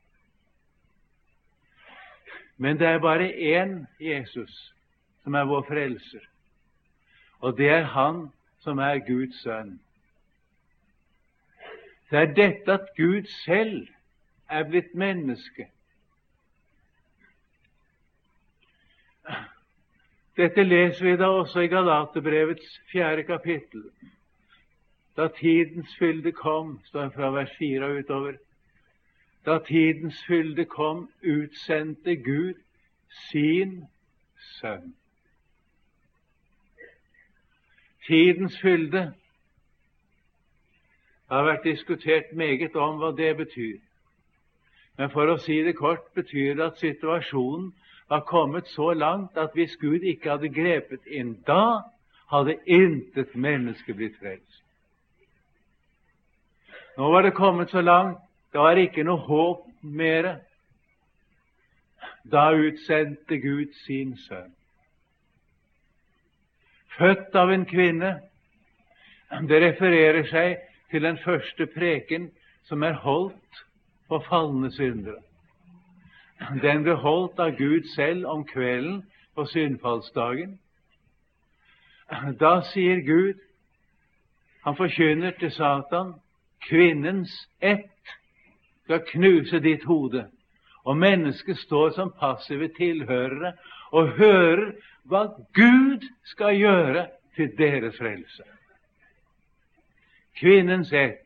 Men 2.56 2.78
det 2.78 2.86
er 2.86 2.98
bare 2.98 3.28
én 3.34 3.84
Jesus 4.00 4.75
som 5.26 5.34
er 5.34 5.44
vår 5.50 5.64
frelser. 5.66 6.22
Og 7.42 7.56
det 7.58 7.68
er 7.68 7.82
Han 7.82 8.28
som 8.62 8.78
er 8.78 9.00
Guds 9.02 9.40
sønn. 9.42 9.80
Det 12.10 12.18
er 12.18 12.34
dette 12.34 12.72
at 12.72 12.92
Gud 12.96 13.26
selv 13.44 13.88
er 14.48 14.62
blitt 14.68 14.92
menneske. 14.94 15.66
Dette 20.36 20.62
leser 20.62 21.04
vi 21.04 21.16
da 21.18 21.30
også 21.40 21.64
i 21.64 21.70
Galaterbrevets 21.72 22.76
fjerde 22.92 23.24
kapittel. 23.26 23.82
Da 25.16 25.26
tidens 25.40 25.96
fylde 25.98 26.32
kom, 26.32 26.78
står 26.84 27.08
fra 27.16 27.32
vers 27.34 27.56
fire 27.58 27.88
og 27.88 27.98
utover, 27.98 28.38
da 29.46 29.58
tidens 29.58 30.22
fylde 30.28 30.64
kom, 30.64 31.08
utsendte 31.22 32.14
Gud 32.16 32.62
sin 33.30 33.82
sønn 34.60 34.94
tidens 38.06 38.58
fylde. 38.60 39.12
Har 41.30 41.44
vært 41.44 41.64
diskutert 41.64 42.32
meget 42.32 42.76
om 42.76 43.00
hva 43.00 43.10
det 43.16 43.36
betyr. 43.36 43.78
Men 44.96 45.10
for 45.10 45.28
å 45.28 45.40
si 45.42 45.58
det 45.66 45.76
kort 45.76 46.06
betyr 46.14 46.54
det 46.56 46.70
at 46.70 46.80
situasjonen 46.80 47.72
var 48.08 48.22
kommet 48.28 48.68
så 48.70 48.92
langt 48.94 49.36
at 49.36 49.52
hvis 49.54 49.76
Gud 49.76 50.06
ikke 50.06 50.36
hadde 50.36 50.52
grepet 50.54 51.06
inn 51.10 51.34
da, 51.46 51.82
hadde 52.30 52.56
intet 52.66 53.34
menneske 53.34 53.94
blitt 53.94 54.16
frelst. 54.22 54.62
Nå 56.96 57.10
var 57.12 57.26
det 57.26 57.36
kommet 57.36 57.70
så 57.70 57.82
langt, 57.84 58.22
det 58.52 58.62
var 58.62 58.78
ikke 58.80 59.04
noe 59.04 59.20
håp 59.26 59.66
mere. 59.82 60.38
Da 62.24 62.48
utsendte 62.56 63.36
Gud 63.42 63.74
sin 63.84 64.16
sønn 64.16 64.55
født 66.98 67.34
av 67.34 67.52
en 67.52 67.66
kvinne. 67.66 68.20
Det 69.48 69.62
refererer 69.62 70.26
seg 70.30 70.58
til 70.90 71.02
den 71.02 71.18
første 71.24 71.66
preken 71.66 72.30
som 72.68 72.82
er 72.82 72.98
holdt 73.02 73.64
for 74.08 74.24
falne 74.28 74.70
syndere. 74.74 75.22
Den 76.62 76.84
ble 76.84 76.94
holdt 77.00 77.40
av 77.40 77.56
Gud 77.58 77.88
selv 77.94 78.26
om 78.30 78.44
kvelden 78.46 79.02
på 79.34 79.46
syndfallsdagen. 79.50 80.58
Da 82.40 82.60
sier 82.70 83.00
Gud, 83.06 83.40
han 84.64 84.76
forkynner 84.76 85.34
til 85.40 85.50
Satan, 85.50 86.14
kvinnens 86.68 87.32
ett 87.60 88.14
skal 88.84 89.02
knuse 89.10 89.60
ditt 89.62 89.84
hode. 89.84 90.26
Og 90.86 90.96
mennesket 90.96 91.58
står 91.58 91.90
som 91.96 92.12
passive 92.20 92.68
tilhørere 92.76 93.52
og 93.90 94.12
hører 94.18 94.72
hva 95.08 95.26
Gud 95.54 96.04
skal 96.24 96.56
gjøre 96.58 97.06
til 97.36 97.52
deres 97.58 97.98
frelse. 97.98 98.42
Kvinnens 100.36 100.92
ett. 100.92 101.22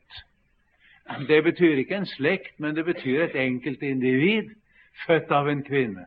Det 1.28 1.44
betyr 1.44 1.76
ikke 1.82 1.96
en 1.96 2.06
slekt, 2.06 2.60
men 2.60 2.76
det 2.76 2.84
betyr 2.84 3.24
et 3.24 3.36
enkelt 3.36 3.82
individ 3.82 4.50
født 5.06 5.30
av 5.30 5.48
en 5.48 5.64
kvinne. 5.66 6.06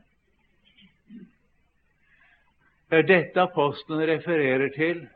Det 2.89 2.99
er 2.99 3.09
dette 3.09 3.41
apostelen 3.41 4.07
refererer 4.07 4.69
til 4.75 5.07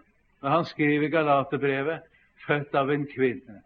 når 0.42 0.50
han 0.50 0.66
skriver 0.66 1.10
Galaterbrevet 1.10 2.02
'født 2.48 2.76
av 2.76 2.90
en 2.92 3.08
kvinne'. 3.08 3.62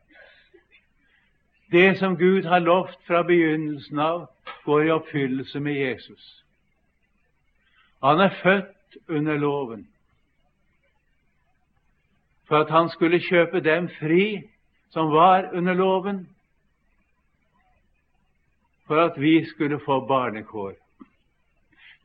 Det 1.72 1.98
som 1.98 2.18
Gud 2.18 2.44
har 2.44 2.60
lovt 2.60 3.00
fra 3.08 3.24
begynnelsen 3.24 4.00
av, 4.00 4.28
går 4.66 4.82
i 4.82 4.90
oppfyllelse 4.90 5.60
med 5.60 5.74
Jesus. 5.74 6.46
Han 8.04 8.20
er 8.20 8.30
født 8.44 8.81
under 9.10 9.38
loven, 9.38 9.88
for 12.48 12.62
at 12.62 12.70
han 12.70 12.90
skulle 12.90 13.20
kjøpe 13.20 13.60
dem 13.64 13.90
fri 14.00 14.42
som 14.92 15.12
var 15.12 15.50
under 15.54 15.74
loven, 15.74 16.30
for 18.88 19.00
at 19.00 19.22
vi 19.22 19.46
skulle 19.46 19.80
få 19.80 20.06
barnekår. 20.08 20.74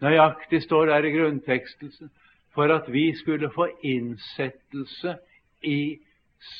Nøyaktig 0.00 0.62
står 0.62 0.86
der 0.86 1.04
i 1.04 1.10
grunntekstelsen 1.10 2.10
for 2.54 2.72
at 2.72 2.92
vi 2.92 3.16
skulle 3.16 3.50
få 3.54 3.68
innsettelse 3.82 5.16
i 5.62 5.98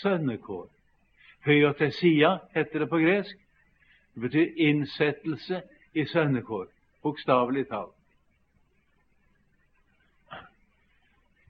sønnekår. 0.03 0.69
Hyotesia 1.47 2.39
heter 2.55 2.79
det 2.79 2.89
på 2.89 2.99
gresk. 2.99 3.37
Det 4.15 4.23
betyr 4.23 4.53
innsettelse 4.57 5.63
i 5.95 6.05
sønnekår, 6.05 6.67
bokstavelig 7.03 7.69
talt. 7.69 7.96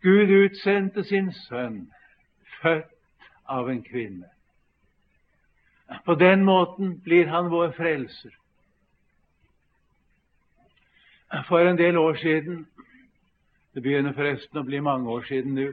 Gud 0.06 0.30
utsendte 0.30 1.02
sin 1.04 1.32
sønn, 1.34 1.80
født 2.60 2.92
av 3.50 3.70
en 3.70 3.82
kvinne. 3.82 4.28
På 6.06 6.14
den 6.14 6.44
måten 6.46 7.00
blir 7.02 7.26
han 7.26 7.50
vår 7.50 7.72
frelser. 7.74 8.30
For 11.48 11.66
en 11.66 11.78
del 11.78 11.98
år 11.98 12.14
siden, 12.22 12.62
det 13.74 13.82
begynner 13.82 14.14
forresten 14.14 14.62
å 14.62 14.66
bli 14.66 14.78
mange 14.80 15.10
år 15.10 15.26
siden 15.26 15.58
nå, 15.58 15.68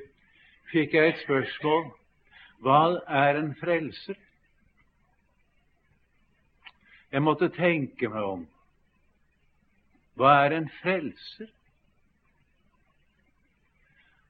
fikk 0.74 0.98
jeg 0.98 1.14
et 1.14 1.22
spørsmål 1.22 1.92
hva 2.66 2.82
er 3.06 3.38
en 3.38 3.54
frelser? 3.60 4.18
Jeg 7.12 7.22
måtte 7.22 7.54
tenke 7.54 8.10
meg 8.10 8.24
om. 8.26 8.46
Hva 10.18 10.40
er 10.46 10.56
en 10.58 10.70
frelser? 10.82 11.52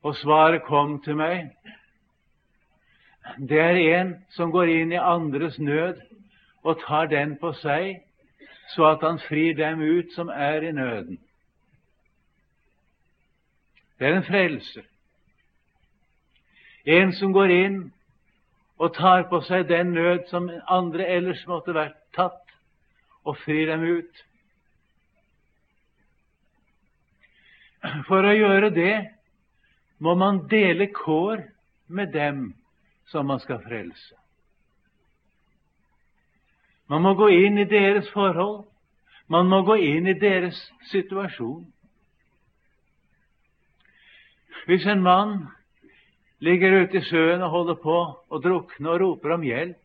Og 0.04 0.16
svaret 0.16 0.64
kom 0.68 0.98
til 1.04 1.16
meg. 1.16 1.54
Det 3.40 3.60
er 3.60 3.80
en 4.00 4.16
som 4.36 4.52
går 4.52 4.72
inn 4.72 4.92
i 4.92 5.00
andres 5.00 5.60
nød 5.60 6.02
og 6.64 6.82
tar 6.84 7.08
den 7.12 7.38
på 7.40 7.54
seg, 7.60 8.02
så 8.76 8.90
at 8.94 9.04
han 9.04 9.20
frir 9.28 9.56
dem 9.56 9.82
ut 9.82 10.12
som 10.16 10.30
er 10.30 10.64
i 10.64 10.72
nøden. 10.72 11.20
Det 14.00 14.08
er 14.08 14.18
en 14.18 14.28
frelser. 14.28 14.84
En 16.86 17.14
som 17.16 17.32
går 17.34 17.52
inn 17.56 17.78
og 18.84 18.96
tar 18.98 19.24
på 19.32 19.40
seg 19.48 19.70
den 19.70 19.94
nød 19.96 20.28
som 20.28 20.50
andre 20.68 21.08
ellers 21.08 21.46
måtte 21.48 21.76
vært 21.76 22.00
tatt, 22.16 22.42
og 23.24 23.38
frir 23.40 23.70
dem 23.72 23.84
ut. 23.88 24.24
For 28.10 28.28
å 28.28 28.34
gjøre 28.36 28.72
det 28.76 28.96
må 30.04 30.16
man 30.20 30.42
dele 30.52 30.90
kår 30.92 31.46
med 31.88 32.12
dem 32.14 32.54
som 33.08 33.26
man 33.26 33.40
skal 33.40 33.62
frelse. 33.64 34.16
Man 36.92 37.02
må 37.02 37.14
gå 37.16 37.30
inn 37.32 37.58
i 37.58 37.70
deres 37.70 38.10
forhold. 38.12 38.66
Man 39.32 39.48
må 39.48 39.62
gå 39.64 39.78
inn 39.80 40.08
i 40.12 40.18
deres 40.20 40.60
situasjon. 40.92 41.64
Hvis 44.68 44.86
en 44.88 45.02
mann 45.04 45.48
ligger 46.44 46.84
ute 46.84 47.00
i 47.00 47.08
sjøen 47.08 47.42
og 47.42 47.56
holder 47.56 47.80
på 47.80 47.98
å 48.28 48.44
drukne 48.44 48.92
og 48.92 49.02
roper 49.02 49.38
om 49.38 49.48
hjelp, 49.48 49.80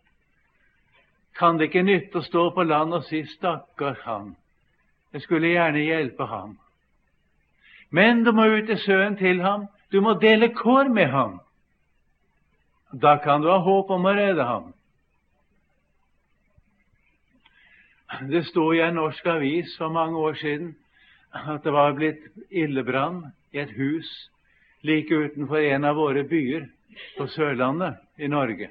kan 1.38 1.58
det 1.58 1.70
ikke 1.70 1.86
nytte 1.86 2.18
å 2.18 2.26
stå 2.26 2.48
på 2.50 2.66
land 2.66 2.94
og 2.94 3.04
si 3.06 3.22
'stakkars 3.22 4.02
han'. 4.02 4.34
Jeg 5.12 5.22
skulle 5.22 5.54
gjerne 5.54 5.78
hjelpe 5.78 6.26
ham. 6.26 6.58
Men 7.90 8.24
du 8.24 8.32
må 8.32 8.44
ut 8.44 8.70
i 8.70 8.76
sjøen 8.76 9.16
til 9.16 9.40
ham. 9.42 9.68
Du 9.90 10.00
må 10.04 10.14
dele 10.20 10.50
kår 10.52 10.90
med 10.92 11.08
ham. 11.12 11.38
Da 12.92 13.16
kan 13.24 13.40
du 13.40 13.48
ha 13.48 13.58
håp 13.64 13.90
om 13.90 14.04
å 14.08 14.14
redde 14.16 14.44
ham. 14.44 14.72
Det 18.28 18.46
sto 18.48 18.70
i 18.72 18.80
en 18.80 18.96
norsk 18.96 19.26
avis 19.28 19.74
for 19.76 19.92
mange 19.92 20.16
år 20.16 20.38
siden 20.40 20.72
at 21.32 21.64
det 21.64 21.72
var 21.72 21.92
blitt 21.96 22.24
ildebrann 22.48 23.26
i 23.52 23.60
et 23.60 23.72
hus 23.76 24.08
like 24.82 25.12
utenfor 25.12 25.60
en 25.60 25.84
av 25.84 25.96
våre 25.96 26.24
byer 26.24 26.68
på 27.18 27.26
Sørlandet 27.34 28.00
i 28.16 28.28
Norge. 28.32 28.70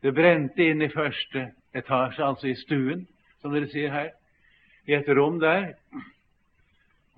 Det 0.00 0.12
brente 0.16 0.64
inn 0.64 0.82
i 0.82 0.92
første 0.92 1.50
etasje, 1.76 2.24
altså 2.24 2.48
i 2.48 2.56
stuen, 2.56 3.06
som 3.40 3.52
dere 3.52 3.68
sier 3.72 3.92
her, 3.92 4.12
i 4.88 4.96
et 4.96 5.08
rom 5.16 5.38
der. 5.40 5.74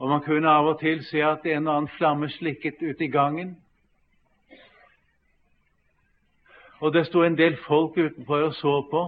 Og 0.03 0.09
man 0.11 0.23
kunne 0.25 0.51
av 0.51 0.67
og 0.67 0.81
til 0.81 1.05
se 1.07 1.21
at 1.23 1.45
en 1.47 1.69
og 1.69 1.77
annen 1.77 1.93
flamme 1.95 2.27
slikket 2.35 2.81
ut 2.83 3.01
i 3.01 3.07
gangen. 3.07 3.53
Og 6.83 6.91
det 6.95 7.05
sto 7.07 7.23
en 7.23 7.39
del 7.39 7.55
folk 7.63 7.95
utenfor 7.95 8.49
og 8.49 8.57
så 8.59 8.73
på, 8.91 9.03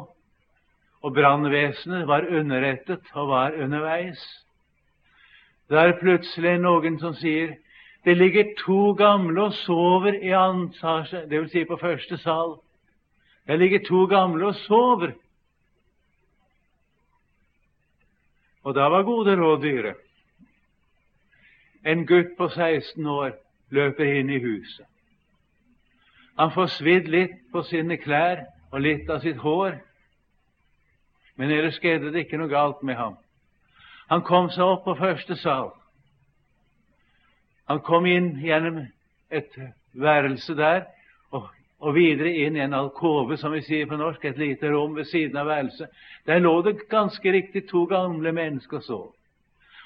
og 1.03 1.15
brannvesenet 1.15 2.07
var 2.07 2.29
underrettet 2.31 3.11
og 3.13 3.29
var 3.29 3.59
underveis. 3.59 4.23
Det 5.69 5.83
er 5.83 5.99
plutselig 5.99 6.55
noen 6.63 7.01
som 7.03 7.19
sier 7.19 7.57
det 8.05 8.15
ligger 8.17 8.55
to 8.61 8.93
gamle 8.95 9.49
og 9.49 9.59
sover 9.65 10.15
i 10.15 10.31
ansasje, 10.37 11.25
dvs. 11.27 11.51
Si 11.51 11.65
på 11.65 11.81
første 11.81 12.19
sal. 12.21 12.59
Det 13.49 13.59
ligger 13.59 13.83
to 13.89 14.07
gamle 14.07 14.47
og 14.47 14.55
sover. 14.55 15.19
Og 18.63 18.75
da 18.77 18.89
var 18.93 19.09
gode 19.09 19.37
råd 19.41 19.63
dyre. 19.63 19.95
En 21.85 22.07
gutt 22.07 22.37
på 22.39 22.49
16 22.49 23.07
år 23.07 23.35
løper 23.71 24.05
inn 24.19 24.31
i 24.31 24.41
huset. 24.41 24.87
Han 26.39 26.51
får 26.51 26.73
svidd 26.79 27.09
litt 27.13 27.37
på 27.53 27.63
sine 27.69 27.99
klær 28.01 28.47
og 28.73 28.81
litt 28.83 29.11
av 29.11 29.21
sitt 29.23 29.39
hår, 29.39 29.77
men 31.37 31.51
ellers 31.51 31.79
skjedde 31.79 32.11
det 32.15 32.25
ikke 32.25 32.41
noe 32.41 32.51
galt 32.51 32.83
med 32.83 32.99
ham. 32.99 33.19
Han 34.11 34.25
kom 34.27 34.51
seg 34.51 34.65
opp 34.65 34.85
på 34.87 34.97
første 34.99 35.37
sal. 35.39 35.71
Han 37.71 37.81
kom 37.87 38.07
inn 38.07 38.35
gjennom 38.43 38.83
et 39.31 39.55
værelse 39.93 40.55
der 40.59 40.85
og, 41.31 41.49
og, 41.81 41.95
videre 41.97 42.35
inn 42.45 42.59
i 42.59 42.65
en 42.65 42.77
alkove, 42.77 43.39
som 43.41 43.55
vi 43.55 43.63
sier 43.65 43.89
på 43.89 43.97
norsk, 43.99 44.25
et 44.25 44.39
lite 44.39 44.69
rom 44.71 44.95
ved 44.99 45.09
siden 45.09 45.39
av 45.41 45.49
værelset. 45.49 45.89
Der 46.27 46.43
lå 46.43 46.59
det 46.67 46.89
ganske 46.91 47.33
riktig 47.33 47.65
to 47.71 47.87
gamle 47.91 48.33
mennesker 48.33 48.83
og 48.83 48.85
sov. 48.85 49.09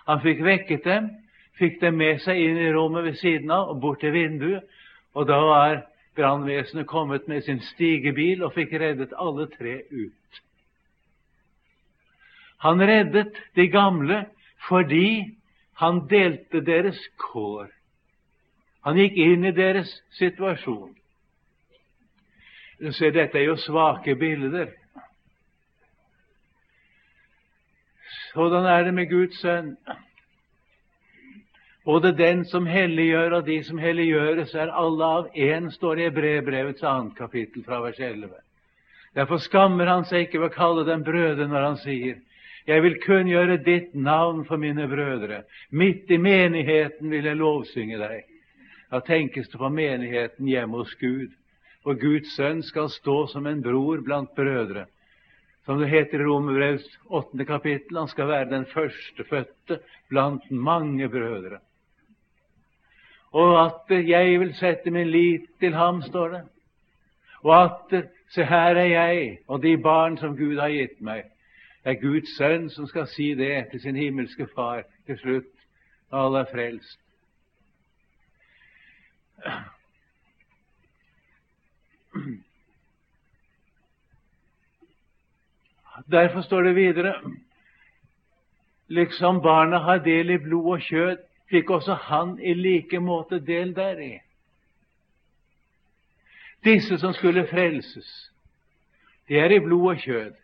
Han 0.09 0.21
fikk 0.25 0.43
vekket 0.45 0.85
dem, 0.89 1.11
fikk 1.59 1.81
dem 1.83 1.99
med 1.99 2.21
seg 2.23 2.39
inn 2.39 2.59
i 2.63 2.73
rommet 2.73 3.05
ved 3.05 3.19
siden 3.21 3.51
av 3.51 3.73
og 3.73 3.81
bort 3.83 4.01
til 4.03 4.15
vinduet, 4.15 4.67
og 5.15 5.27
da 5.29 5.39
var 5.43 5.81
brannvesenet 6.19 6.87
kommet 6.87 7.29
med 7.29 7.43
sin 7.47 7.61
stigebil 7.73 8.43
og 8.47 8.55
fikk 8.55 8.75
reddet 8.81 9.15
alle 9.19 9.47
tre 9.55 9.81
ut. 9.91 10.43
Han 12.59 12.83
reddet 12.83 13.39
de 13.57 13.69
gamle 13.71 14.25
fordi 14.69 15.39
han 15.79 16.01
delte 16.11 16.61
deres 16.67 16.99
kår. 17.31 17.69
Han 18.83 18.99
gikk 18.99 19.19
inn 19.23 19.47
i 19.47 19.55
deres 19.55 19.91
situasjon. 20.19 20.97
Så 22.95 23.11
dette 23.15 23.39
er 23.39 23.47
jo 23.47 23.57
svake 23.59 24.15
bilder. 24.19 24.71
Sådan 28.33 28.67
er 28.67 28.85
det 28.85 28.95
med 28.95 29.11
Guds 29.11 29.41
sønn. 29.41 29.77
Både 31.89 32.13
den 32.13 32.43
som 32.45 32.67
helliggjør, 32.69 33.39
og 33.39 33.47
de 33.47 33.63
som 33.65 33.79
helliggjøres, 33.81 34.51
er 34.55 34.69
alle 34.77 35.07
av 35.07 35.29
én, 35.33 35.71
står 35.73 35.97
det 35.97 36.09
i 36.11 36.15
brevbrevets 36.19 36.85
annet 36.85 37.15
kapittel 37.17 37.63
fra 37.65 37.79
vers 37.81 37.97
11. 37.97 38.35
Derfor 39.17 39.41
skammer 39.41 39.89
han 39.89 40.05
seg 40.05 40.27
ikke 40.27 40.43
ved 40.43 40.51
å 40.51 40.57
kalle 40.59 40.83
dem 40.85 41.01
brødre 41.07 41.47
når 41.49 41.65
han 41.65 41.79
sier 41.81 42.19
jeg 42.69 42.83
vil 42.85 42.99
kunngjøre 43.01 43.57
ditt 43.65 43.95
navn 43.97 44.43
for 44.45 44.61
mine 44.61 44.85
brødre. 44.91 45.39
Midt 45.73 46.11
i 46.13 46.19
menigheten 46.21 47.09
vil 47.09 47.25
jeg 47.25 47.39
lovsynge 47.41 48.01
deg. 48.03 48.27
Da 48.93 49.01
tenkes 49.07 49.49
det 49.49 49.61
på 49.61 49.71
menigheten 49.73 50.51
hjemme 50.51 50.83
hos 50.83 50.93
Gud. 51.01 51.33
For 51.81 51.97
Guds 51.97 52.35
sønn 52.37 52.61
skal 52.67 52.91
stå 52.93 53.23
som 53.33 53.49
en 53.49 53.63
bror 53.65 54.03
blant 54.05 54.35
brødre. 54.37 54.85
Som 55.65 55.81
det 55.81 55.89
heter 55.89 56.21
i 56.21 56.29
Romerbrevs 56.29 56.85
åttende 57.09 57.49
kapittel, 57.49 57.97
han 57.97 58.13
skal 58.13 58.29
være 58.29 58.51
den 58.53 58.69
førstefødte 58.75 59.81
blant 60.13 60.51
mange 60.53 61.09
brødre. 61.09 61.63
Og 63.33 63.65
at 63.65 64.09
jeg 64.09 64.41
vil 64.41 64.55
sette 64.55 64.91
min 64.91 65.11
lit 65.11 65.49
til 65.61 65.75
ham, 65.75 66.03
står 66.03 66.29
det. 66.29 66.43
Og 67.43 67.65
at 67.65 68.09
se, 68.31 68.45
her 68.45 68.77
er 68.77 68.85
jeg 68.85 69.39
og 69.49 69.63
de 69.63 69.77
barn 69.83 70.19
som 70.19 70.37
Gud 70.37 70.59
har 70.59 70.69
gitt 70.69 71.01
meg. 71.01 71.25
Det 71.85 71.97
er 71.97 72.01
Guds 72.01 72.37
sønn 72.37 72.71
som 72.71 72.87
skal 72.87 73.07
si 73.07 73.35
det 73.35 73.69
til 73.71 73.81
sin 73.81 73.97
himmelske 73.97 74.49
far 74.55 74.83
til 75.07 75.19
slutt, 75.19 75.53
når 76.11 76.25
alle 76.25 76.39
er 76.39 76.51
frelst. 76.53 77.01
Derfor 86.11 86.41
står 86.41 86.63
det 86.63 86.75
videre 86.75 87.15
liksom 88.89 89.43
barna 89.43 89.79
har 89.79 89.99
del 89.99 90.31
i 90.31 90.39
blod 90.39 90.73
og 90.73 90.85
kjøtt, 90.85 91.28
fikk 91.51 91.71
også 91.71 91.95
han 92.09 92.39
i 92.41 92.55
like 92.55 93.01
måte 93.01 93.41
del 93.45 93.75
deri. 93.77 94.19
Disse 96.65 96.99
som 96.99 97.15
skulle 97.15 97.47
frelses, 97.47 98.09
de 99.29 99.39
er 99.39 99.53
i 99.55 99.61
blod 99.61 99.95
og 99.95 100.05
kjød. 100.05 100.35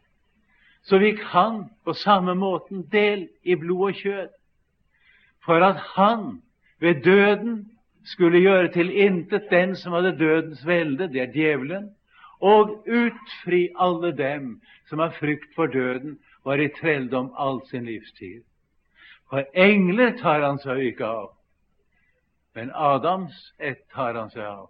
så 0.84 0.98
fikk 1.00 1.22
han 1.32 1.62
på 1.84 1.92
samme 1.96 2.34
måten 2.34 2.82
del 2.92 3.28
i 3.42 3.54
blod 3.56 3.88
og 3.88 3.94
kjød, 3.94 4.28
for 5.44 5.64
at 5.64 5.80
han 5.96 6.42
ved 6.80 7.00
døden 7.04 7.70
skulle 8.04 8.40
gjøre 8.40 8.68
til 8.72 8.90
intet 8.90 9.48
den 9.50 9.76
som 9.76 9.92
hadde 9.92 10.18
dødens 10.18 10.66
velde, 10.66 11.08
det 11.08 11.20
er 11.22 11.32
djevelen, 11.32 11.90
og 12.40 12.84
utfri 12.84 13.68
alle 13.80 14.12
dem 14.16 14.60
som 14.88 15.00
av 15.00 15.16
frykt 15.16 15.54
for 15.56 15.66
døden 15.66 16.18
var 16.44 16.60
i 16.60 16.68
trelldom 16.68 17.32
all 17.38 17.62
sin 17.70 17.84
livstid. 17.88 18.42
For 19.34 19.46
engler 19.58 20.12
tar 20.22 20.44
han 20.46 20.60
seg 20.62 20.78
ikke 20.92 21.06
av, 21.10 21.30
men 22.54 22.68
Adams 22.70 23.34
ett 23.58 23.80
tar 23.90 24.14
han 24.14 24.28
seg 24.30 24.44
av. 24.46 24.68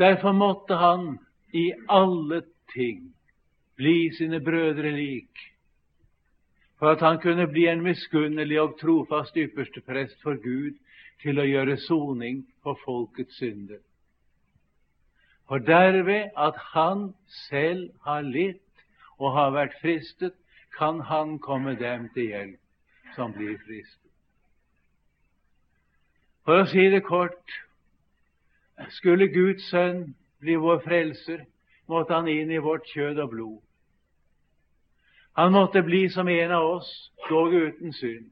Derfor 0.00 0.32
måtte 0.32 0.78
han 0.80 1.04
i 1.52 1.66
alle 1.98 2.38
ting 2.72 3.10
bli 3.76 4.08
sine 4.16 4.40
brødre 4.40 4.94
lik, 4.96 5.44
for 6.80 6.94
at 6.94 7.04
han 7.04 7.20
kunne 7.20 7.44
bli 7.52 7.66
en 7.68 7.84
miskunnelig 7.84 8.62
og 8.62 8.78
trofast 8.80 9.36
ypperste 9.36 9.84
prest 9.84 10.16
for 10.24 10.40
Gud 10.40 10.80
til 11.20 11.44
å 11.44 11.44
gjøre 11.44 11.76
soning 11.84 12.40
for 12.64 12.80
folkets 12.86 13.36
synder. 13.36 13.84
For 15.48 15.58
derved 15.58 16.30
at 16.36 16.56
han 16.74 17.14
selv 17.48 17.90
har 18.04 18.20
litt 18.20 18.84
og 19.18 19.32
har 19.32 19.54
vært 19.54 19.78
fristet, 19.80 20.34
kan 20.78 21.00
han 21.00 21.38
komme 21.42 21.74
dem 21.80 22.08
til 22.14 22.28
hjelp 22.30 23.14
som 23.16 23.32
blir 23.32 23.56
fristet. 23.64 24.12
For 26.44 26.62
å 26.62 26.68
si 26.68 26.84
det 26.92 27.00
kort 27.06 27.56
skulle 29.00 29.30
Guds 29.32 29.64
sønn 29.72 30.12
bli 30.40 30.54
vår 30.60 30.84
frelser, 30.84 31.42
måtte 31.88 32.14
han 32.14 32.28
inn 32.28 32.52
i 32.52 32.60
vårt 32.62 32.86
kjød 32.92 33.18
og 33.24 33.32
blod. 33.32 33.58
Han 35.38 35.52
måtte 35.52 35.82
bli 35.82 36.06
som 36.12 36.28
en 36.28 36.52
av 36.52 36.66
oss, 36.76 36.88
dog 37.28 37.54
uten 37.54 37.92
synd. 37.96 38.28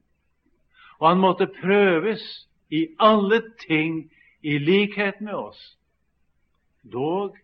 Og 1.00 1.08
han 1.08 1.20
måtte 1.22 1.48
prøves 1.60 2.22
i 2.70 2.86
alle 2.98 3.40
ting 3.66 4.06
i 4.42 4.58
likhet 4.58 5.20
med 5.20 5.34
oss, 5.34 5.60
dog 6.92 7.36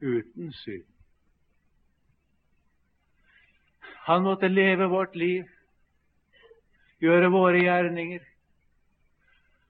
uten 0.00 0.52
synd. 0.52 0.86
Han 4.08 4.22
måtte 4.24 4.48
leve 4.48 4.88
vårt 4.88 5.14
liv, 5.20 5.44
gjøre 7.02 7.28
våre 7.34 7.60
gjerninger. 7.60 8.22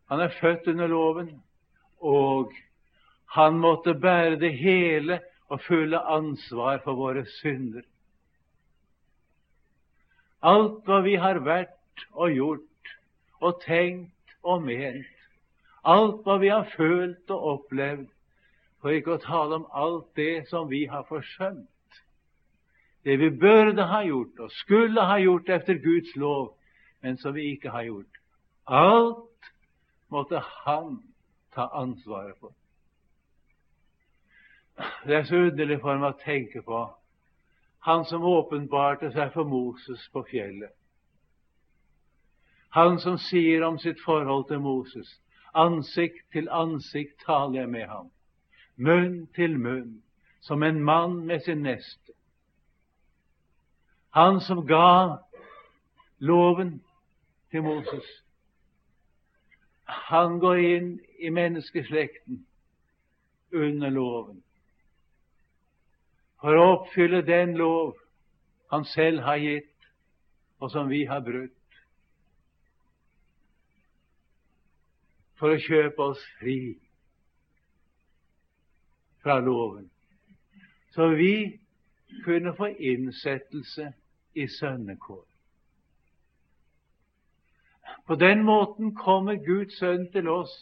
Han 0.08 0.20
er 0.22 0.36
født 0.40 0.68
under 0.70 0.86
loven, 0.86 1.32
og 1.98 2.52
han 3.34 3.58
måtte 3.60 3.96
bære 3.98 4.38
det 4.40 4.52
hele 4.56 5.20
og 5.48 5.60
fulle 5.66 5.98
ansvar 5.98 6.78
for 6.84 6.96
våre 6.96 7.24
synder. 7.40 7.82
Alt 10.42 10.86
hva 10.86 11.00
vi 11.02 11.16
har 11.18 11.40
vært 11.42 12.06
og 12.12 12.30
gjort 12.30 12.94
og 13.42 13.58
tenkt 13.64 14.36
og 14.46 14.62
ment, 14.62 15.10
alt 15.82 16.22
hva 16.22 16.38
vi 16.38 16.52
har 16.52 16.68
følt 16.76 17.34
og 17.34 17.50
opplevd, 17.56 18.06
for 18.80 18.94
ikke 18.94 19.16
å 19.16 19.22
tale 19.22 19.58
om 19.60 19.66
alt 19.74 20.06
det 20.16 20.48
som 20.48 20.68
vi 20.70 20.84
har 20.86 21.06
forsømt. 21.08 21.68
Det 23.04 23.16
vi 23.18 23.30
burde 23.30 23.86
ha 23.88 24.02
gjort 24.06 24.38
og 24.38 24.52
skulle 24.60 25.06
ha 25.06 25.18
gjort 25.22 25.48
etter 25.48 25.80
Guds 25.82 26.14
lov, 26.16 26.54
men 27.02 27.16
som 27.18 27.34
vi 27.34 27.50
ikke 27.54 27.70
har 27.70 27.86
gjort. 27.88 28.22
Alt 28.66 29.52
måtte 30.10 30.42
Han 30.64 31.02
ta 31.54 31.68
ansvaret 31.74 32.36
for. 32.40 32.52
Det 35.06 35.14
er 35.14 35.24
så 35.24 35.36
underlig 35.48 35.80
for 35.80 35.98
meg 35.98 36.14
å 36.14 36.22
tenke 36.22 36.62
på 36.62 36.86
han 37.88 38.04
som 38.04 38.24
åpenbarte 38.26 39.10
seg 39.14 39.32
for 39.32 39.48
Moses 39.48 40.02
på 40.12 40.22
fjellet. 40.28 40.74
Han 42.76 42.98
som 43.00 43.16
sier 43.18 43.64
om 43.64 43.78
sitt 43.78 44.00
forhold 44.04 44.48
til 44.50 44.60
Moses 44.60 45.08
ansikt 45.56 46.26
til 46.32 46.50
ansikt 46.52 47.22
taler 47.24 47.62
jeg 47.62 47.70
med 47.72 47.86
ham, 47.88 48.10
munn 48.78 49.26
til 49.34 49.58
munn, 49.58 50.02
som 50.40 50.62
en 50.62 50.80
mann 50.84 51.26
med 51.26 51.40
sin 51.44 51.62
neste. 51.66 52.12
Han 54.14 54.40
som 54.40 54.64
ga 54.66 55.18
loven 56.18 56.78
til 57.50 57.62
Moses. 57.62 58.08
Han 59.84 60.38
går 60.38 60.56
inn 60.56 60.90
i 61.18 61.30
menneskeslekten 61.30 62.44
under 63.52 63.90
loven 63.90 64.42
for 66.38 66.54
å 66.54 66.66
oppfylle 66.76 67.24
den 67.26 67.56
lov 67.58 67.96
han 68.70 68.84
selv 68.86 69.24
har 69.26 69.40
gitt, 69.42 69.72
og 70.60 70.70
som 70.70 70.90
vi 70.90 71.04
har 71.08 71.22
brutt, 71.24 71.54
for 75.38 75.54
å 75.54 75.62
kjøpe 75.62 76.10
oss 76.12 76.22
fri 76.38 76.76
fra 79.28 79.40
loven, 79.40 79.90
så 80.90 81.08
vi 81.08 81.60
kunne 82.24 82.54
få 82.56 82.66
innsettelse 82.66 83.92
i 84.34 84.46
sønnekår. 84.48 85.24
På 88.06 88.14
den 88.14 88.42
måten 88.42 88.94
kommer 88.94 89.36
Guds 89.36 89.76
sønn 89.78 90.08
til 90.12 90.28
oss 90.32 90.54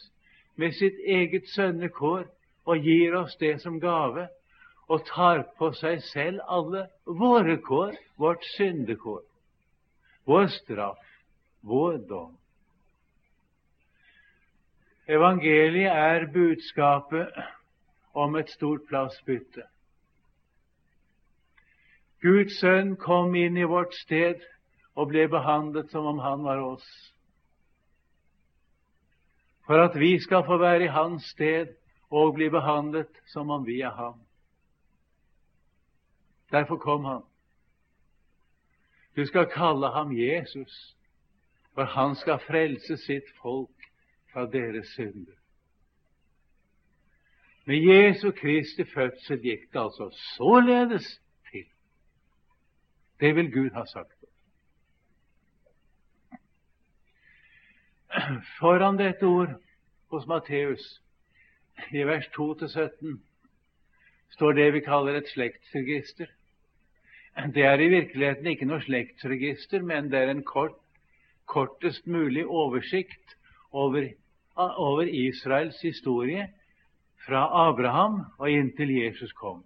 med 0.59 0.75
sitt 0.75 0.99
eget 0.99 1.47
sønnekår 1.55 2.27
og 2.67 2.83
gir 2.83 3.15
oss 3.15 3.39
det 3.39 3.55
som 3.63 3.79
gave 3.79 4.27
og 4.87 5.07
tar 5.07 5.45
på 5.55 5.71
seg 5.79 6.03
selv 6.03 6.43
alle 6.43 6.89
våre 7.05 7.55
kår, 7.63 7.95
vårt 8.19 8.43
syndekår, 8.57 9.23
vår 10.27 10.47
straff, 10.59 11.03
vår 11.61 12.01
dom. 12.09 12.33
Evangeliet 15.07 15.93
er 15.93 16.27
budskapet 16.33 17.45
om 18.17 18.35
et 18.35 18.49
stort 18.49 18.87
plassbytte. 18.89 19.63
Guds 22.21 22.57
sønn 22.57 22.95
kom 22.97 23.35
inn 23.37 23.57
i 23.61 23.67
vårt 23.69 23.93
sted 23.93 24.41
og 24.97 25.11
ble 25.11 25.27
behandlet 25.29 25.91
som 25.93 26.07
om 26.09 26.21
han 26.23 26.41
var 26.45 26.63
oss. 26.65 26.87
For 29.67 29.83
at 29.83 29.99
vi 29.99 30.15
skal 30.23 30.45
få 30.47 30.57
være 30.57 30.87
i 30.87 30.93
hans 30.95 31.29
sted 31.35 31.75
og 32.09 32.33
bli 32.39 32.49
behandlet 32.49 33.21
som 33.29 33.51
om 33.53 33.65
vi 33.67 33.81
er 33.85 33.93
ham. 33.93 34.17
Derfor 36.51 36.79
kom 36.81 37.05
han. 37.05 37.25
Du 39.15 39.25
skal 39.25 39.49
kalle 39.51 39.91
ham 39.93 40.13
Jesus, 40.15 40.95
for 41.73 41.83
han 41.83 42.15
skal 42.15 42.39
frelse 42.47 42.97
sitt 42.97 43.29
folk 43.41 43.91
fra 44.33 44.45
deres 44.49 44.87
synder. 44.95 45.35
Med 47.67 47.83
Jesu 47.83 48.31
Kristi 48.31 48.85
fødsel 48.87 49.41
gikk 49.43 49.65
det 49.73 49.79
altså 49.81 50.05
således 50.37 51.07
til. 51.51 51.65
Det 53.19 53.35
vil 53.35 53.51
Gud 53.51 53.73
ha 53.75 53.83
sagt. 53.85 54.13
Foran 58.59 58.95
dette 58.97 59.27
ord 59.27 59.57
hos 60.13 60.27
Matteus, 60.27 60.85
i 61.91 62.05
vers 62.07 62.29
2-17, 62.37 63.17
står 64.37 64.51
det 64.51 64.73
vi 64.73 64.79
kaller 64.85 65.19
et 65.19 65.27
slektsregister. 65.33 66.31
Det 67.53 67.65
er 67.67 67.83
i 67.83 67.89
virkeligheten 67.91 68.47
ikke 68.47 68.69
noe 68.69 68.79
slektsregister, 68.85 69.83
men 69.83 70.07
det 70.11 70.21
er 70.21 70.31
en 70.31 70.45
kort, 70.47 70.79
kortest 71.45 72.07
mulig 72.07 72.47
oversikt 72.47 73.35
over, 73.71 74.07
over 74.55 75.03
Israels 75.03 75.81
historie 75.83 76.47
fra 77.27 77.43
Abraham 77.67 78.21
og 78.37 78.51
inntil 78.51 78.93
Jesus 78.97 79.33
kom. 79.33 79.63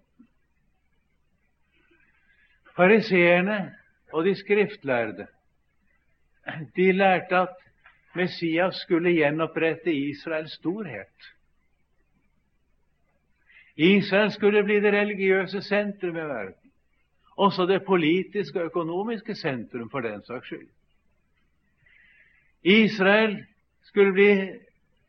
Fariseerne 2.76 3.74
og 4.12 4.24
de 4.24 4.34
skriftlærde 4.34 5.26
de 6.76 6.92
lærte 6.92 7.36
at 7.36 7.56
Messias 8.14 8.82
skulle 8.82 9.12
gjenopprette 9.14 9.94
Israels 9.94 10.52
storhet. 10.52 11.28
Israel 13.76 14.32
skulle 14.32 14.64
bli 14.64 14.80
det 14.80 14.92
religiøse 14.92 15.62
sentrum 15.62 16.16
i 16.16 16.26
verden 16.28 16.62
også 17.36 17.66
det 17.66 17.84
politiske 17.84 18.60
og 18.60 18.64
økonomiske 18.64 19.34
sentrum, 19.34 19.90
for 19.90 20.00
den 20.00 20.24
saks 20.24 20.46
skyld. 20.46 20.68
Israel 22.62 23.44
skulle 23.82 24.12
bli 24.12 24.30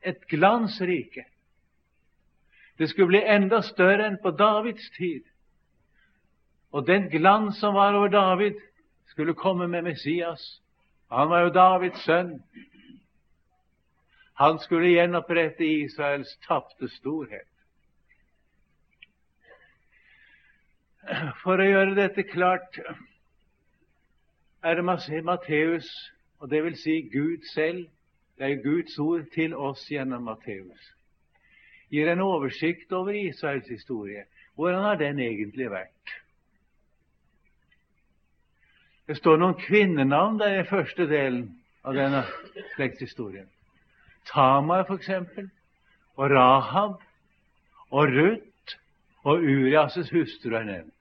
et 0.05 0.27
glansrike. 0.29 1.25
Det 2.77 2.89
skulle 2.89 3.07
bli 3.07 3.21
enda 3.21 3.61
større 3.61 4.07
enn 4.07 4.17
på 4.23 4.31
Davids 4.31 4.89
tid. 4.97 5.23
Og 6.73 6.87
den 6.87 7.09
glans 7.09 7.59
som 7.61 7.75
var 7.77 7.93
over 7.93 8.07
David, 8.07 8.59
skulle 9.07 9.33
komme 9.33 9.67
med 9.67 9.81
Messias. 9.81 10.61
Han 11.11 11.29
var 11.29 11.39
jo 11.45 11.49
Davids 11.49 12.03
sønn. 12.03 12.39
Han 14.33 14.59
skulle 14.59 14.89
gjenopprette 14.89 15.65
Israels 15.65 16.37
tapte 16.47 16.89
storhet. 16.89 17.49
For 21.43 21.59
å 21.59 21.67
gjøre 21.67 21.97
dette 21.99 22.23
klart 22.23 22.79
er 24.63 24.79
det 24.79 25.23
Matteus, 25.25 25.89
og 26.39 26.49
det 26.49 26.63
vil 26.63 26.77
si 26.79 27.01
Gud 27.11 27.43
selv, 27.53 27.85
det 28.39 28.49
er 28.49 28.63
Guds 28.63 28.97
ord 28.99 29.27
til 29.35 29.53
oss 29.53 29.83
gjennom 29.91 30.23
Matteus, 30.25 30.93
gir 31.93 32.09
en 32.09 32.21
oversikt 32.25 32.91
over 32.91 33.13
Israels 33.13 33.67
historie. 33.69 34.25
Hvordan 34.55 34.81
har 34.81 34.95
den 34.97 35.19
egentlig 35.21 35.69
vært? 35.69 36.13
Det 39.07 39.17
står 39.19 39.37
noen 39.37 39.57
kvinnenavn 39.59 40.39
der 40.39 40.61
i 40.61 40.65
første 40.65 41.05
delen 41.09 41.51
av 41.83 41.97
denne 41.97 42.23
slektshistorien. 42.75 43.49
Tamar, 44.25 44.87
eksempel, 44.95 45.49
og 46.15 46.31
Rahab 46.31 47.01
og 47.91 48.15
Ruth 48.15 48.77
og 49.27 49.43
Urias' 49.43 50.09
hustru 50.13 50.55
er 50.55 50.65
nevnt. 50.69 50.93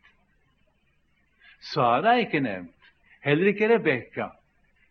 Sara 1.73 2.17
er 2.17 2.27
ikke 2.27 2.43
nevnt, 2.43 2.93
heller 3.23 3.53
ikke 3.53 3.71
Rebekka, 3.71 4.29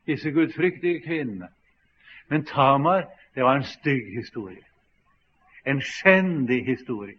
disse 0.08 0.32
gudfryktige 0.32 1.04
kvinnene. 1.04 1.52
Men 2.32 2.46
Tamar, 2.48 3.10
det 3.36 3.44
var 3.44 3.60
en 3.60 3.68
stygg 3.68 4.16
historie. 4.16 4.64
En 5.66 5.82
skjendig 5.82 6.66
historie. 6.66 7.18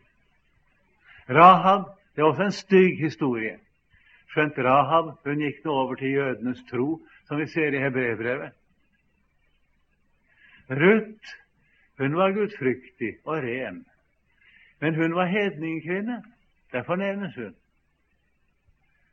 Rahab, 1.31 1.85
det 2.15 2.23
er 2.23 2.27
også 2.27 2.43
en 2.43 2.53
stygg 2.53 2.99
historie. 2.99 3.59
Skjønt 4.33 4.59
Rahab 4.59 5.15
hun 5.25 5.45
gikk 5.45 5.65
nå 5.65 5.73
over 5.73 5.95
til 5.95 6.17
jødenes 6.17 6.65
tro, 6.71 7.01
som 7.29 7.39
vi 7.39 7.47
ser 7.47 7.73
i 7.73 7.83
Hebrevbrevet. 7.83 8.53
Ruth, 10.71 11.35
hun 11.99 12.17
var 12.17 12.33
gudfryktig 12.33 13.17
og 13.25 13.43
ren. 13.45 13.85
Men 14.81 14.95
hun 14.95 15.15
var 15.15 15.27
hedningekvinne. 15.27 16.23
Derfor 16.73 16.97
nevnes 16.97 17.35
hun. 17.35 17.55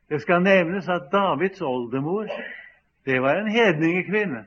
Det 0.08 0.22
skal 0.22 0.42
nevnes 0.42 0.88
at 0.88 1.12
Davids 1.12 1.60
oldemor 1.60 2.26
det 3.04 3.22
var 3.22 3.34
en 3.34 3.50
hedningekvinne. 3.50 4.46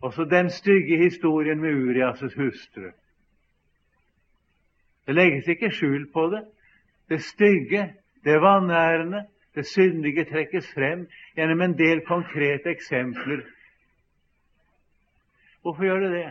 Også 0.00 0.24
den 0.24 0.50
stygge 0.50 0.96
historien 0.96 1.60
med 1.60 1.70
Urias' 1.70 2.42
hustru. 2.42 2.90
Det 5.10 5.16
legges 5.18 5.48
ikke 5.50 5.72
skjul 5.74 6.04
på 6.14 6.28
det. 6.30 6.44
Det 7.10 7.18
stygge, 7.26 7.88
det 8.24 8.36
vanærende, 8.38 9.24
det 9.58 9.66
syndige 9.66 10.24
trekkes 10.30 10.68
frem 10.70 11.08
gjennom 11.34 11.64
en 11.66 11.74
del 11.78 12.04
konkrete 12.06 12.70
eksempler. 12.70 13.42
Hvorfor 15.62 15.84
gjør 15.84 16.06
det 16.06 16.12
det? 16.14 16.28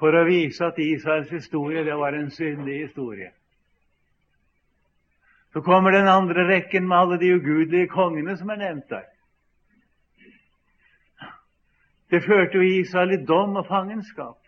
for 0.00 0.16
å 0.16 0.24
vise 0.24 0.64
at 0.64 0.80
Israels 0.80 1.28
historie 1.28 1.84
det 1.84 1.96
var 2.00 2.16
en 2.16 2.30
syndig 2.32 2.78
historie. 2.86 3.28
Så 5.52 5.60
kommer 5.66 5.92
den 5.92 6.08
andre 6.08 6.46
rekken 6.48 6.86
med 6.88 6.96
alle 6.96 7.18
de 7.20 7.34
ugudelige 7.36 7.90
kongene 7.92 8.36
som 8.38 8.52
er 8.54 8.62
nevnt 8.62 8.88
der. 8.88 9.08
Det 12.10 12.22
førte 12.24 12.58
jo 12.58 12.64
Israel 12.80 13.12
i 13.14 13.24
dom 13.26 13.58
og 13.60 13.66
fangenskap. 13.68 14.39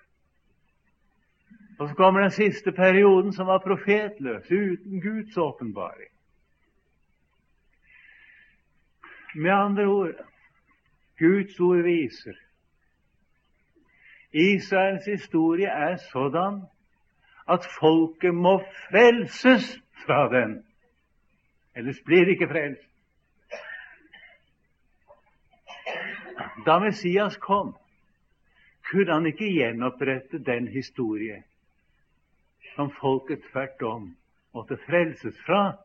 Og 1.79 1.89
så 1.89 1.95
kommer 1.95 2.21
den 2.21 2.31
siste 2.31 2.73
perioden, 2.73 3.33
som 3.33 3.47
var 3.47 3.59
profetløs, 3.59 4.51
uten 4.53 5.01
Guds 5.01 5.37
åpenbaring. 5.37 6.11
Med 9.35 9.51
andre 9.51 9.85
ord 9.85 10.15
Guds 11.19 11.61
ord 11.61 11.83
viser 11.83 12.33
Israels 14.33 15.05
historie 15.07 15.67
er 15.67 15.97
sådan 15.97 16.63
at 17.49 17.67
folket 17.81 18.35
må 18.35 18.59
frelses 18.89 19.83
fra 20.07 20.41
den. 20.41 20.65
Ellers 21.77 22.01
blir 22.05 22.25
det 22.25 22.29
ikke 22.29 22.49
frelst. 22.49 22.89
Da 26.67 26.79
Messias 26.79 27.37
kom, 27.37 27.77
kunne 28.91 29.13
han 29.13 29.27
ikke 29.27 29.53
gjenopprette 29.53 30.39
den 30.45 30.69
historie 30.69 31.43
som 32.75 32.91
folket 33.01 33.43
tvert 33.53 33.83
om 33.83 34.11
måtte 34.55 34.77
frelses 34.87 35.37
fra. 35.47 35.77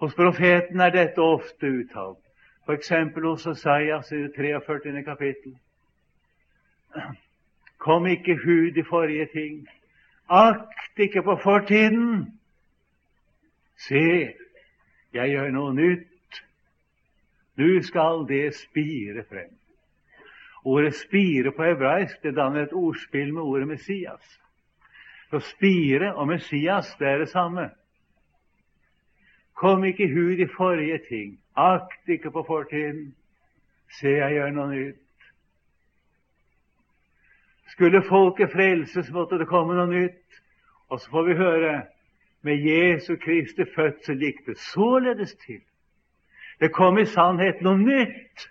Hos 0.00 0.14
profeten 0.16 0.80
er 0.80 0.92
dette 0.94 1.20
ofte 1.20 1.68
uttalt, 1.68 2.22
f.eks. 2.64 2.92
hos 3.22 3.46
Osaias 3.46 4.12
i 4.12 4.22
det 4.22 4.32
43. 4.36 5.02
kapittel. 5.04 5.56
Kom 7.78 8.06
ikke 8.06 8.36
hud 8.44 8.76
i 8.76 8.84
forrige 8.84 9.26
ting, 9.32 9.68
akt 10.28 10.98
ikke 10.98 11.22
på 11.22 11.36
fortiden. 11.42 12.40
Se, 13.80 14.34
jeg 15.12 15.32
gjør 15.32 15.52
noe 15.56 15.74
nytt. 15.74 16.06
Nu 17.56 17.82
skal 17.82 18.24
det 18.28 18.54
spire 18.56 19.24
frem. 19.28 19.59
Ordet 20.64 20.94
'spire' 20.94 21.50
på 21.56 21.64
hebraisk 21.64 22.22
det 22.22 22.36
danner 22.36 22.62
et 22.62 22.72
ordspill 22.72 23.34
med 23.34 23.42
ordet 23.42 23.68
'Messias'. 23.68 24.40
Så 25.30 25.38
spire 25.40 26.14
og 26.14 26.28
Messias, 26.28 26.96
det 26.98 27.08
er 27.08 27.18
det 27.18 27.28
samme. 27.28 27.70
Kom 29.54 29.84
ikke 29.84 30.04
i 30.04 30.12
hud 30.12 30.38
i 30.38 30.46
forrige 30.56 31.00
ting, 31.08 31.40
akt 31.56 32.08
ikke 32.08 32.30
på 32.30 32.42
fortiden. 32.46 33.14
Se, 34.00 34.08
jeg 34.08 34.32
gjør 34.32 34.50
noe 34.50 34.68
nytt. 34.74 34.96
Skulle 37.68 38.02
folket 38.02 38.52
frelses, 38.52 39.10
måtte 39.10 39.38
det 39.38 39.48
komme 39.48 39.74
noe 39.74 39.86
nytt. 39.86 40.40
Og 40.88 41.00
så 41.00 41.10
får 41.10 41.22
vi 41.22 41.34
høre 41.34 41.74
med 42.42 42.64
Jesu 42.64 43.16
Kristi 43.16 43.64
fødsel 43.74 44.18
gikk 44.18 44.46
det 44.46 44.58
således 44.58 45.34
til. 45.46 45.60
Det 46.60 46.72
kom 46.72 46.98
i 46.98 47.06
sannhet 47.06 47.62
noe 47.62 47.78
nytt. 47.78 48.48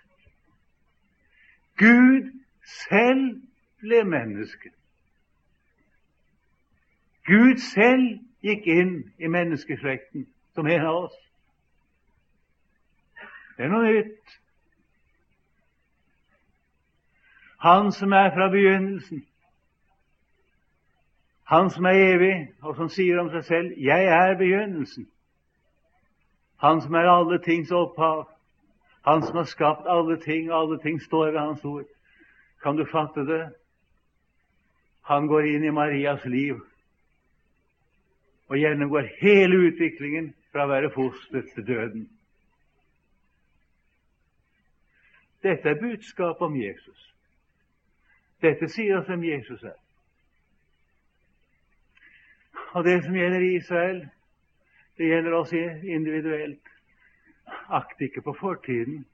Gud 1.80 2.32
selv 2.64 3.40
ble 3.80 4.04
menneske. 4.04 4.70
Gud 7.26 7.56
selv 7.56 8.20
gikk 8.44 8.66
inn 8.68 8.94
i 9.18 9.30
menneskeslekten 9.32 10.26
som 10.54 10.68
en 10.68 10.86
av 10.86 10.98
oss. 11.06 11.16
Det 13.56 13.64
er 13.64 13.72
noe 13.72 13.92
nytt. 13.92 14.36
Han 17.60 17.92
som 17.92 18.12
er 18.16 18.30
fra 18.34 18.48
begynnelsen, 18.52 19.26
han 21.50 21.70
som 21.70 21.84
er 21.84 21.98
evig, 22.14 22.34
og 22.62 22.76
som 22.76 22.88
sier 22.88 23.18
om 23.20 23.30
seg 23.30 23.44
selv 23.44 23.72
'Jeg 23.76 24.04
er 24.04 24.36
begynnelsen'. 24.38 25.08
Han 26.56 26.80
som 26.80 26.94
er 26.94 27.10
alle 27.10 27.38
tings 27.42 27.70
opphav. 27.70 28.39
Han 29.02 29.22
som 29.22 29.36
har 29.36 29.44
skapt 29.48 29.86
alle 29.88 30.16
ting, 30.20 30.50
og 30.52 30.58
alle 30.60 30.78
ting 30.82 31.00
står 31.02 31.30
ved 31.30 31.40
Hans 31.40 31.64
ord. 31.64 31.88
Kan 32.62 32.76
du 32.76 32.84
fatte 32.84 33.24
det? 33.26 33.44
Han 35.08 35.26
går 35.26 35.46
inn 35.48 35.64
i 35.64 35.72
Marias 35.74 36.24
liv 36.24 36.60
og 38.50 38.58
gjennomgår 38.58 39.06
hele 39.20 39.56
utviklingen 39.68 40.32
fra 40.50 40.64
å 40.66 40.70
være 40.72 40.90
foster 40.90 41.44
til 41.54 41.66
døden. 41.66 42.08
Dette 45.42 45.70
er 45.70 45.78
budskapet 45.78 46.42
om 46.42 46.56
Jesus. 46.58 47.04
Dette 48.42 48.68
sier 48.68 48.98
oss 48.98 49.06
hvem 49.08 49.22
Jesus 49.24 49.62
er. 49.62 49.78
Og 52.74 52.84
det 52.84 52.98
som 53.04 53.14
gjelder 53.16 53.46
Israel, 53.46 54.02
det 54.98 55.08
gjelder 55.12 55.38
oss 55.38 55.52
individuelt. 55.54 56.69
Akt 57.70 58.00
ikke 58.00 58.22
på 58.22 58.32
fortiden. 58.40 59.06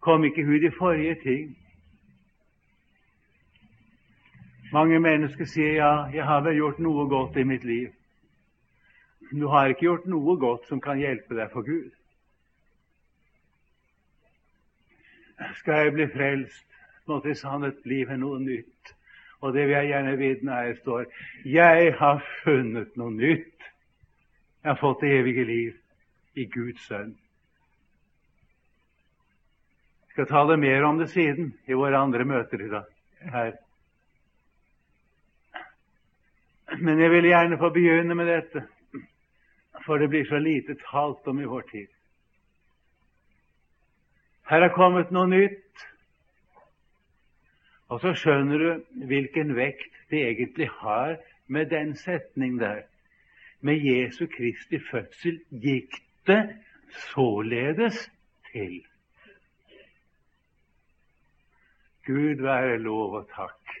Kom 0.00 0.24
ikke 0.24 0.42
ut 0.42 0.62
i 0.62 0.70
forrige 0.78 1.16
ting. 1.22 1.58
Mange 4.72 5.00
mennesker 5.00 5.44
sier 5.44 5.74
ja, 5.74 5.92
jeg 6.14 6.24
har 6.24 6.44
vel 6.46 6.56
gjort 6.56 6.78
noe 6.78 7.08
godt 7.10 7.36
i 7.36 7.44
mitt 7.44 7.64
liv. 7.64 7.90
Du 9.30 9.48
har 9.48 9.68
ikke 9.68 9.86
gjort 9.86 10.06
noe 10.10 10.36
godt 10.40 10.68
som 10.68 10.80
kan 10.80 10.98
hjelpe 10.98 11.36
deg 11.36 11.50
for 11.52 11.66
Gud. 11.66 11.90
Skal 15.60 15.84
jeg 15.84 15.92
bli 15.96 16.06
frelst, 16.14 16.66
måtte 17.08 17.30
i 17.30 17.36
sannhet 17.36 17.82
bli 17.84 18.04
med 18.08 18.22
noe 18.22 18.40
nytt. 18.40 18.94
Og 19.40 19.54
det 19.54 19.66
vil 19.66 19.76
jeg 19.76 19.90
gjerne 19.90 20.16
vitne 20.20 20.56
jeg 20.64 20.80
står 20.80 21.06
Jeg 21.48 21.94
har 21.98 22.24
funnet 22.44 22.96
noe 22.96 23.12
nytt. 23.12 23.68
Jeg 24.62 24.72
har 24.72 24.80
fått 24.80 25.04
det 25.04 25.14
evige 25.18 25.44
liv 25.44 25.79
i 26.40 26.46
Guds 26.48 26.86
sønn. 26.88 27.12
Jeg 30.06 30.14
skal 30.14 30.30
tale 30.30 30.56
mer 30.60 30.84
om 30.88 30.98
det 30.98 31.10
siden 31.12 31.52
i 31.68 31.76
våre 31.76 32.00
andre 32.00 32.24
møter 32.24 32.64
i 32.64 32.70
dag. 32.72 32.88
her. 33.20 33.52
Men 36.80 37.00
jeg 37.00 37.10
vil 37.10 37.24
gjerne 37.28 37.58
få 37.58 37.68
begynne 37.74 38.14
med 38.14 38.26
dette, 38.26 38.62
for 39.84 39.98
det 39.98 40.08
blir 40.08 40.24
så 40.24 40.38
lite 40.38 40.76
talt 40.90 41.26
om 41.28 41.40
i 41.40 41.48
vår 41.48 41.66
tid. 41.70 41.88
Her 44.50 44.62
er 44.66 44.74
kommet 44.74 45.10
noe 45.14 45.28
nytt, 45.28 45.84
og 47.90 48.00
så 48.00 48.14
skjønner 48.14 48.58
du 48.58 49.06
hvilken 49.10 49.52
vekt 49.56 49.98
det 50.10 50.22
egentlig 50.26 50.70
har 50.80 51.18
med 51.46 51.70
den 51.70 51.94
setning 51.98 52.58
der. 52.60 52.86
Med 53.60 53.82
Jesu 53.84 54.26
Kristi 54.26 54.78
fødsel 54.78 55.40
gikk 55.50 56.00
det 56.26 56.56
således 57.14 58.10
til. 58.52 58.84
Gud 62.06 62.42
være 62.42 62.78
lov 62.78 63.14
og 63.14 63.28
takk. 63.34 63.74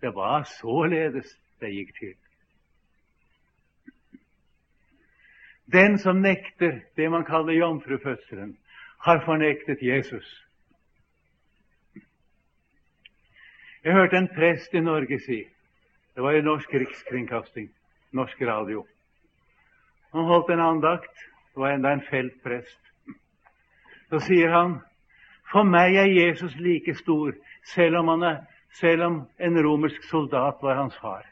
Det 0.00 0.14
var 0.14 0.42
således 0.60 1.38
det 1.60 1.72
gikk 1.74 1.94
til. 1.98 2.14
Den 5.72 5.98
som 5.98 6.16
nekter 6.16 6.80
det 6.96 7.10
man 7.10 7.24
kaller 7.24 7.52
jomfrufødselen, 7.52 8.58
har 9.00 9.24
fornektet 9.24 9.82
Jesus. 9.82 10.46
Jeg 13.84 13.92
hørte 13.92 14.16
en 14.16 14.28
prest 14.28 14.74
i 14.74 14.80
Norge 14.80 15.20
si 15.20 15.44
Det 16.14 16.22
var 16.22 16.32
i 16.32 16.42
Norsk 16.42 16.74
Rikskringkasting, 16.74 17.70
Norsk 18.12 18.42
Radio. 18.42 18.86
Han 20.12 20.24
holdt 20.24 20.50
en 20.50 20.60
andakt 20.60 21.29
det 21.54 21.60
var 21.60 21.74
enda 21.74 21.92
en 21.92 22.06
feltprest. 22.10 22.78
Så 24.10 24.20
sier 24.26 24.50
han 24.54 24.78
for 25.50 25.66
meg 25.66 25.96
er 25.98 26.06
Jesus 26.06 26.54
like 26.62 26.94
stor, 26.94 27.34
selv 27.72 27.98
om, 27.98 28.22
er, 28.22 28.44
selv 28.78 29.02
om 29.02 29.16
en 29.38 29.58
romersk 29.64 30.04
soldat 30.10 30.62
var 30.62 30.78
hans 30.78 30.96
far. 31.02 31.26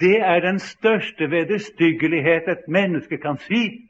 Det 0.00 0.16
er 0.18 0.40
den 0.40 0.58
største 0.58 1.30
vederstyggelighet 1.30 2.48
et 2.48 2.64
menneske 2.68 3.20
kan 3.22 3.38
si. 3.38 3.86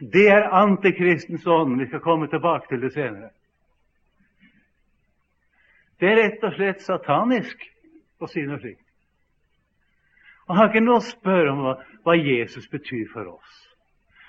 Det 0.00 0.30
er 0.32 0.48
antikristens 0.56 1.46
ånd. 1.46 1.76
Vi 1.80 1.86
skal 1.86 2.00
komme 2.00 2.30
tilbake 2.30 2.70
til 2.70 2.80
det 2.80 2.92
senere. 2.94 3.30
Det 6.00 6.08
er 6.08 6.16
rett 6.22 6.44
og 6.46 6.54
slett 6.56 6.80
satanisk 6.80 7.66
å 8.20 8.30
si 8.30 8.46
noe 8.46 8.62
slikt. 8.62 8.89
Og 10.50 10.56
har 10.56 10.66
ikke 10.66 10.80
noe 10.82 10.98
å 10.98 11.06
spørre 11.06 11.50
om 11.52 11.60
hva, 11.62 11.72
hva 12.02 12.16
Jesus 12.18 12.64
betyr 12.72 13.04
for 13.12 13.36
oss. 13.36 13.58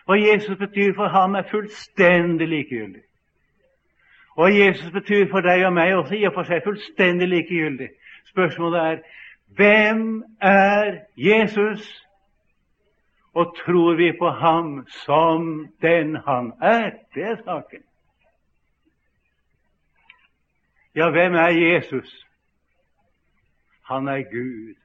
Hva 0.06 0.20
Jesus 0.22 0.60
betyr 0.60 0.92
for 0.94 1.10
ham, 1.10 1.34
er 1.34 1.48
fullstendig 1.50 2.46
likegyldig. 2.46 3.02
Og 4.36 4.44
hva 4.44 4.52
Jesus 4.54 4.92
betyr 4.94 5.26
for 5.32 5.42
deg 5.42 5.66
og 5.66 5.74
meg, 5.74 5.96
også 5.98 6.20
i 6.20 6.28
og 6.30 6.36
for 6.36 6.46
seg 6.46 6.62
fullstendig 6.62 7.26
likegyldig. 7.32 7.88
Spørsmålet 8.30 8.84
er 8.84 9.02
hvem 9.58 10.04
er 10.46 11.00
Jesus? 11.18 11.90
Og 13.34 13.56
tror 13.64 13.96
vi 13.98 14.12
på 14.20 14.30
ham 14.30 14.86
som 15.06 15.72
den 15.82 16.16
han 16.28 16.54
er? 16.62 16.92
Det 17.16 17.24
er 17.32 17.42
saken. 17.42 17.82
Ja, 20.96 21.10
hvem 21.10 21.34
er 21.34 21.50
Jesus? 21.50 22.14
Han 23.90 24.08
er 24.08 24.22
Gud. 24.22 24.81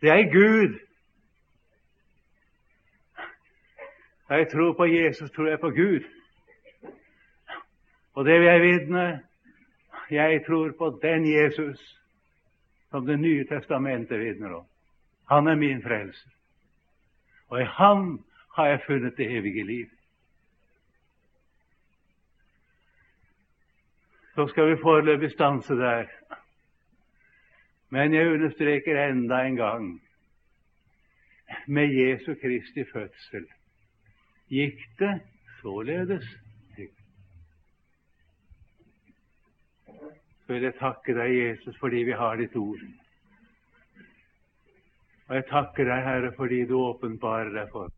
Det 0.00 0.10
er 0.10 0.32
Gud 0.32 0.78
Da 4.28 4.34
jeg 4.34 4.48
tror 4.52 4.72
på 4.72 4.84
Jesus, 4.84 5.30
tror 5.30 5.48
jeg 5.48 5.60
på 5.60 5.70
Gud. 5.70 6.04
Og 8.14 8.24
det 8.24 8.40
vil 8.40 8.46
jeg 8.46 8.60
vitne. 8.60 9.22
Jeg 10.10 10.44
tror 10.46 10.72
på 10.78 10.98
den 11.02 11.26
Jesus 11.32 12.00
som 12.90 13.06
Det 13.06 13.20
nye 13.20 13.46
testamentet 13.46 14.20
vitner 14.20 14.54
om. 14.54 14.66
Han 15.28 15.46
er 15.46 15.54
min 15.54 15.82
frelser. 15.82 16.30
Og 17.48 17.60
i 17.60 17.64
ham 17.64 18.24
har 18.56 18.66
jeg 18.66 18.80
funnet 18.86 19.16
det 19.16 19.36
evige 19.38 19.64
liv. 19.64 19.86
Så 24.34 24.46
skal 24.46 24.70
vi 24.70 24.82
foreløpig 24.82 25.30
stanse 25.30 25.74
der. 25.74 26.06
Men 27.90 28.14
jeg 28.14 28.32
understreker 28.32 28.98
enda 29.02 29.40
en 29.46 29.56
gang 29.58 29.88
med 31.66 31.94
Jesu 31.94 32.34
Kristi 32.38 32.84
fødsel 32.92 33.48
gikk 34.50 34.84
det 34.98 35.16
således. 35.60 36.26
Så 40.46 40.54
vil 40.54 40.66
jeg 40.66 40.78
takke 40.78 41.14
deg, 41.14 41.34
Jesus, 41.34 41.76
fordi 41.78 42.02
vi 42.06 42.14
har 42.18 42.38
ditt 42.38 42.56
ord. 42.58 42.80
Og 45.28 45.36
jeg 45.36 45.46
takker 45.50 45.86
deg, 45.86 46.02
Herre, 46.02 46.32
fordi 46.34 46.64
du 46.66 46.74
åpenbarer 46.78 47.52
deg 47.54 47.70
for 47.70 47.90